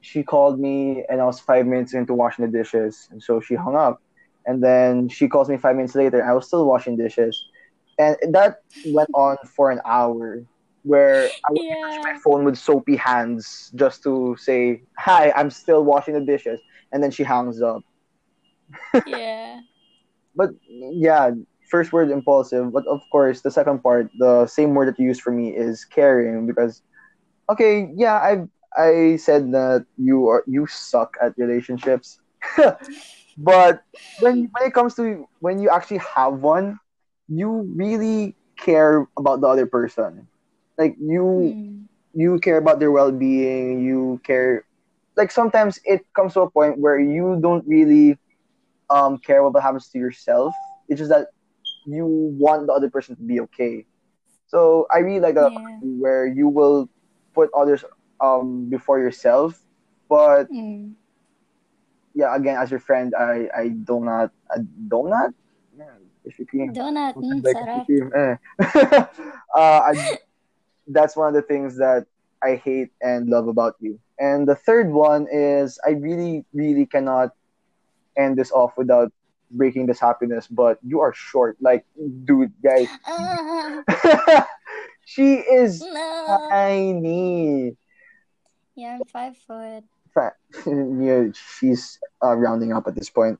she 0.00 0.22
called 0.22 0.58
me 0.60 1.04
and 1.08 1.20
i 1.20 1.24
was 1.24 1.40
five 1.40 1.66
minutes 1.66 1.94
into 1.94 2.14
washing 2.14 2.44
the 2.44 2.50
dishes 2.58 3.08
and 3.10 3.22
so 3.22 3.40
she 3.40 3.54
hung 3.54 3.76
up 3.76 4.00
and 4.46 4.62
then 4.62 5.08
she 5.08 5.28
calls 5.28 5.48
me 5.48 5.56
five 5.56 5.76
minutes 5.76 5.94
later 5.94 6.24
i 6.24 6.32
was 6.32 6.46
still 6.46 6.66
washing 6.66 6.96
dishes. 6.96 7.44
And 7.98 8.16
that 8.32 8.58
went 8.84 9.08
on 9.14 9.36
for 9.56 9.70
an 9.70 9.80
hour 9.84 10.42
where 10.82 11.30
i 11.48 11.52
would 11.52 11.62
touch 11.82 12.04
my 12.04 12.18
phone 12.24 12.44
with 12.44 12.58
soapy 12.58 12.96
hands 12.96 13.72
just 13.74 14.02
to 14.02 14.36
say 14.38 14.82
hi 14.98 15.32
i'm 15.36 15.50
still 15.50 15.84
washing 15.84 16.14
the 16.14 16.20
dishes. 16.20 16.60
And 16.92 17.02
then 17.02 17.10
she 17.10 17.24
hangs 17.24 17.60
up. 17.60 17.82
Yeah. 19.06 19.60
but 20.36 20.50
yeah, 20.68 21.30
first 21.70 21.92
word 21.92 22.10
impulsive, 22.10 22.72
but 22.72 22.86
of 22.86 23.00
course 23.10 23.40
the 23.40 23.50
second 23.50 23.82
part, 23.82 24.10
the 24.18 24.46
same 24.46 24.74
word 24.74 24.88
that 24.88 24.98
you 24.98 25.06
use 25.06 25.18
for 25.18 25.32
me 25.32 25.56
is 25.56 25.84
caring 25.84 26.46
because 26.46 26.82
okay, 27.50 27.90
yeah, 27.96 28.14
I 28.14 28.46
I 28.76 29.16
said 29.16 29.52
that 29.52 29.86
you 29.96 30.28
are 30.28 30.44
you 30.46 30.66
suck 30.66 31.16
at 31.22 31.34
relationships. 31.36 32.20
but 33.36 33.80
when 34.18 34.48
when 34.52 34.68
it 34.68 34.74
comes 34.74 34.94
to 34.96 35.26
when 35.40 35.58
you 35.60 35.70
actually 35.70 35.98
have 36.14 36.34
one, 36.34 36.78
you 37.28 37.70
really 37.76 38.36
care 38.58 39.06
about 39.18 39.40
the 39.40 39.46
other 39.48 39.66
person. 39.66 40.28
Like 40.78 40.96
you 41.00 41.56
Mm. 41.56 41.86
you 42.14 42.38
care 42.40 42.58
about 42.58 42.78
their 42.80 42.90
well-being 42.90 43.84
you 43.84 44.20
care 44.24 44.64
like 45.16 45.30
sometimes 45.30 45.78
it 45.84 46.00
comes 46.14 46.32
to 46.34 46.40
a 46.40 46.50
point 46.50 46.78
where 46.78 46.98
you 46.98 47.38
don't 47.42 47.64
really 47.66 48.18
um 48.90 49.18
care 49.18 49.42
what 49.42 49.60
happens 49.62 49.88
to 49.90 49.98
yourself 49.98 50.54
it's 50.88 50.98
just 50.98 51.10
that 51.10 51.28
you 51.86 52.06
want 52.38 52.66
the 52.66 52.72
other 52.72 52.90
person 52.90 53.16
to 53.16 53.22
be 53.22 53.40
okay 53.40 53.84
so 54.46 54.86
i 54.94 54.98
really 54.98 55.20
like 55.20 55.34
that 55.34 55.50
Yeah. 55.50 55.80
where 55.80 56.26
you 56.26 56.48
will 56.48 56.88
put 57.34 57.50
others 57.56 57.84
um 58.20 58.68
before 58.68 58.98
yourself 58.98 59.62
but 60.08 60.48
Mm. 60.50 60.94
Yeah 62.16 62.34
again 62.34 62.56
as 62.56 62.72
your 62.72 62.80
friend 62.80 63.14
i 63.14 63.46
i 63.54 63.68
do 63.68 64.00
not 64.00 64.32
i 64.50 64.58
do 64.58 65.04
not 65.06 65.30
man, 65.76 66.08
Krispy 66.26 66.46
Kreme. 66.48 66.74
Donut. 66.74 67.14
Mm, 67.14 67.44
Like. 67.44 67.86
Krispy 67.86 68.00
eh. 68.16 68.36
uh, 69.54 69.80
I, 69.92 70.18
that's 70.88 71.16
one 71.16 71.28
of 71.28 71.34
the 71.34 71.42
things 71.42 71.76
that 71.76 72.06
I 72.42 72.56
hate 72.56 72.90
and 73.00 73.28
love 73.28 73.48
about 73.48 73.76
you. 73.80 73.98
And 74.18 74.48
the 74.48 74.54
third 74.54 74.90
one 74.90 75.26
is 75.30 75.78
I 75.86 75.90
really, 75.90 76.44
really 76.52 76.86
cannot 76.86 77.30
end 78.16 78.36
this 78.36 78.50
off 78.50 78.76
without 78.76 79.12
breaking 79.50 79.86
this 79.86 80.00
happiness. 80.00 80.46
But 80.46 80.78
you 80.86 81.00
are 81.00 81.12
short, 81.12 81.56
like 81.60 81.84
dude, 82.24 82.52
guys. 82.62 82.88
Ah, 83.06 84.46
she 85.04 85.34
is 85.34 85.80
no. 85.82 86.48
tiny. 86.50 87.76
Yeah, 88.74 88.98
I'm 89.00 89.04
five 89.04 89.36
foot. 89.36 89.84
Fa- 90.24 90.34
yeah, 90.66 91.28
she's 91.58 91.98
uh, 92.24 92.34
rounding 92.34 92.72
up 92.72 92.86
at 92.86 92.94
this 92.94 93.10
point. 93.10 93.38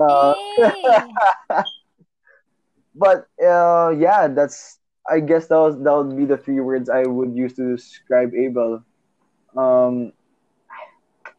Uh, 0.00 0.34
but 2.94 3.28
uh, 3.42 3.94
yeah, 3.96 4.28
that's 4.28 4.78
I 5.08 5.20
guess 5.20 5.46
that 5.48 5.56
was 5.56 5.78
that 5.82 5.94
would 5.94 6.16
be 6.16 6.24
the 6.24 6.36
three 6.36 6.60
words 6.60 6.88
I 6.90 7.04
would 7.04 7.34
use 7.34 7.54
to 7.54 7.76
describe 7.76 8.34
Abel. 8.34 8.84
Um, 9.56 10.12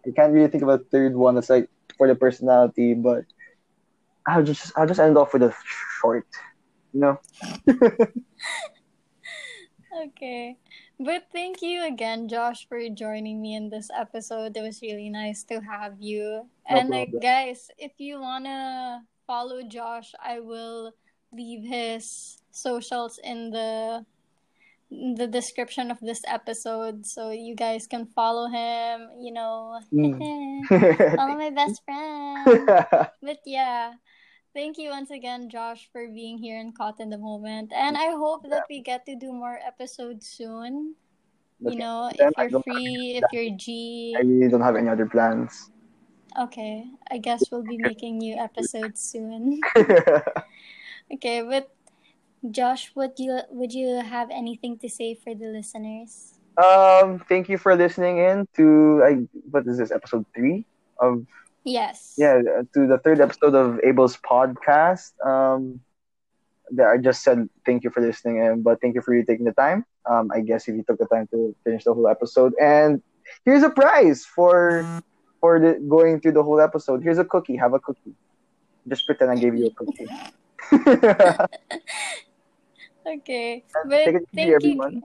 I 0.08 0.12
can't 0.16 0.34
really 0.34 0.48
think 0.48 0.64
of 0.64 0.70
a 0.70 0.80
third 0.80 1.16
one 1.16 1.36
that's 1.36 1.50
like 1.50 1.70
for 1.98 2.08
the 2.08 2.16
personality, 2.16 2.94
but 2.94 3.26
I'll 4.28 4.44
just 4.44 4.72
I'll 4.78 4.88
just 4.88 5.00
end 5.00 5.18
off 5.18 5.34
with 5.34 5.44
a 5.44 5.54
short, 6.02 6.26
you 6.94 7.02
know. 7.02 7.20
Okay. 10.06 10.58
But 11.00 11.32
thank 11.32 11.62
you 11.62 11.88
again, 11.88 12.28
Josh, 12.28 12.68
for 12.68 12.78
joining 12.90 13.42
me 13.42 13.56
in 13.56 13.70
this 13.70 13.88
episode. 13.96 14.58
It 14.58 14.62
was 14.62 14.82
really 14.82 15.08
nice 15.08 15.44
to 15.46 15.62
have 15.62 15.96
you. 16.00 16.44
and 16.68 16.92
uh, 16.92 16.98
like 16.98 17.12
guys, 17.22 17.72
if 17.78 17.94
you 17.98 18.20
wanna 18.20 19.08
follow 19.26 19.64
Josh, 19.64 20.12
I 20.20 20.42
will 20.42 20.92
leave 21.32 21.64
his 21.64 22.38
socials 22.52 23.18
in 23.24 23.50
the 23.52 24.06
in 24.92 25.16
the 25.16 25.28
description 25.28 25.92
of 25.92 26.00
this 26.02 26.22
episode 26.28 27.06
so 27.06 27.30
you 27.30 27.56
guys 27.56 27.88
can 27.88 28.06
follow 28.08 28.50
him, 28.50 29.08
you 29.22 29.32
know. 29.32 29.80
Mm. 29.94 30.18
follow 31.16 31.38
my 31.38 31.52
best 31.52 31.82
friend. 31.86 32.44
But 33.24 33.40
yeah, 33.46 33.94
thank 34.54 34.78
you 34.78 34.90
once 34.90 35.12
again, 35.12 35.50
Josh, 35.50 35.90
for 35.92 36.08
being 36.08 36.38
here 36.38 36.60
and 36.60 36.76
caught 36.76 37.00
in 37.00 37.10
the 37.10 37.18
moment. 37.18 37.72
And 37.74 37.98
I 37.98 38.12
hope 38.12 38.50
that 38.50 38.66
we 38.70 38.82
get 38.82 39.06
to 39.06 39.16
do 39.16 39.32
more 39.32 39.60
episodes 39.66 40.28
soon. 40.28 40.96
You 41.60 41.76
know, 41.76 42.10
if 42.14 42.32
you're 42.38 42.62
free, 42.64 43.20
if 43.20 43.26
you're 43.34 43.56
G. 43.58 44.16
I 44.18 44.22
really 44.22 44.50
don't 44.50 44.62
have 44.62 44.76
any 44.78 44.88
other 44.88 45.06
plans. 45.06 45.72
Okay, 46.40 46.86
I 47.12 47.18
guess 47.18 47.52
we'll 47.52 47.64
be 47.64 47.78
making 47.78 48.20
new 48.20 48.36
episodes 48.36 49.02
soon. 49.02 49.60
Okay, 51.12 51.42
but 51.42 51.74
Josh, 52.52 52.92
would 52.94 53.18
you 53.18 53.42
would 53.50 53.74
you 53.74 53.98
have 53.98 54.30
anything 54.30 54.78
to 54.78 54.90
say 54.90 55.16
for 55.16 55.34
the 55.34 55.48
listeners? 55.50 56.40
um, 56.60 57.20
thank 57.30 57.48
you 57.50 57.58
for 57.58 57.76
listening 57.76 58.18
in 58.18 58.48
to 58.56 59.02
I 59.04 59.12
what 59.50 59.66
is 59.68 59.78
this 59.78 59.92
episode 59.92 60.26
three 60.36 60.66
of 61.00 61.26
Yes. 61.64 62.16
yeah 62.18 62.42
to 62.74 62.88
the 62.88 63.00
third 63.04 63.20
episode 63.22 63.56
of 63.56 63.80
Abel's 63.84 64.18
podcast. 64.18 65.14
Um, 65.26 65.82
that 66.72 66.88
I 66.88 66.98
just 66.98 67.24
said 67.24 67.50
thank 67.66 67.84
you 67.84 67.90
for 67.90 68.02
listening 68.02 68.42
and 68.46 68.64
but 68.64 68.80
thank 68.80 68.94
you 68.94 69.02
for 69.02 69.14
you 69.16 69.26
taking 69.26 69.46
the 69.46 69.54
time. 69.54 69.86
Um, 70.10 70.30
I 70.34 70.42
guess 70.42 70.68
if 70.68 70.76
you 70.76 70.84
took 70.84 71.00
the 71.00 71.06
time 71.08 71.28
to 71.32 71.56
finish 71.64 71.84
the 71.84 71.94
whole 71.94 72.08
episode, 72.08 72.54
and 72.62 73.02
here's 73.46 73.64
a 73.64 73.70
prize 73.70 74.26
for 74.26 74.86
for 75.42 75.60
the 75.60 75.80
going 75.88 76.22
through 76.22 76.34
the 76.34 76.44
whole 76.44 76.62
episode. 76.62 77.02
Here's 77.04 77.18
a 77.18 77.26
cookie. 77.26 77.56
Have 77.58 77.74
a 77.74 77.80
cookie. 77.80 78.14
Just 78.88 79.06
pretend 79.06 79.32
I 79.32 79.36
gave 79.36 79.56
you 79.56 79.68
a 79.68 79.72
cookie. 79.72 80.08
Okay, 83.10 83.64
Take 83.64 83.64
but 83.86 84.24
thank 84.36 84.50
you, 84.50 84.56
everyone. 84.56 85.02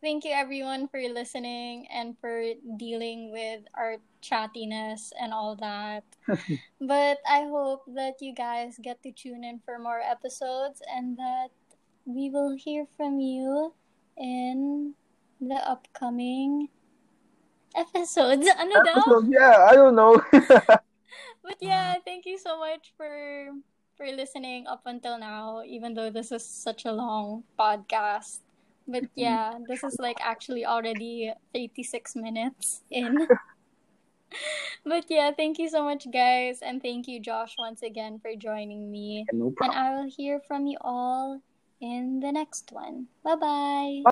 Thank 0.00 0.24
you 0.24 0.32
everyone 0.32 0.88
for 0.88 1.00
listening 1.00 1.86
and 1.92 2.16
for 2.20 2.52
dealing 2.76 3.32
with 3.32 3.62
our 3.74 3.96
chattiness 4.22 5.12
and 5.20 5.32
all 5.32 5.56
that. 5.56 6.04
but 6.80 7.18
I 7.28 7.46
hope 7.50 7.82
that 7.94 8.20
you 8.20 8.34
guys 8.34 8.78
get 8.82 9.02
to 9.02 9.12
tune 9.12 9.44
in 9.44 9.60
for 9.64 9.78
more 9.78 10.00
episodes 10.00 10.82
and 10.94 11.16
that 11.16 11.50
we 12.04 12.30
will 12.30 12.56
hear 12.56 12.86
from 12.96 13.20
you 13.20 13.74
in 14.16 14.94
the 15.40 15.60
upcoming 15.66 16.68
episodes. 17.76 18.48
Ano 18.58 19.22
yeah, 19.28 19.66
I 19.70 19.74
don't 19.74 19.94
know. 19.94 20.20
But 21.42 21.58
yeah, 21.60 21.96
thank 22.04 22.26
you 22.26 22.36
so 22.36 22.58
much 22.58 22.92
for 22.96 23.56
for 23.96 24.06
listening 24.06 24.66
up 24.68 24.84
until 24.84 25.18
now, 25.18 25.62
even 25.64 25.94
though 25.94 26.10
this 26.10 26.30
is 26.30 26.44
such 26.44 26.84
a 26.84 26.92
long 26.92 27.42
podcast. 27.58 28.44
But 28.88 29.04
yeah, 29.14 29.54
this 29.68 29.84
is 29.84 29.96
like 30.00 30.16
actually 30.20 30.64
already 30.64 31.32
86 31.54 32.16
minutes 32.16 32.80
in. 32.90 33.28
but 34.84 35.04
yeah, 35.08 35.30
thank 35.30 35.58
you 35.58 35.68
so 35.68 35.84
much, 35.84 36.10
guys. 36.10 36.60
And 36.62 36.82
thank 36.82 37.06
you, 37.06 37.20
Josh, 37.20 37.54
once 37.58 37.82
again 37.82 38.18
for 38.18 38.34
joining 38.34 38.90
me. 38.90 39.26
no 39.32 39.50
And. 39.50 39.70
I 39.70 39.94
will 39.94 40.10
hear 40.10 40.40
from 40.40 40.66
you 40.66 40.78
all 40.80 41.40
in 41.80 42.20
the 42.20 42.32
next 42.32 42.72
one. 42.72 43.06
Bye 43.22 43.36
bye. 43.36 44.10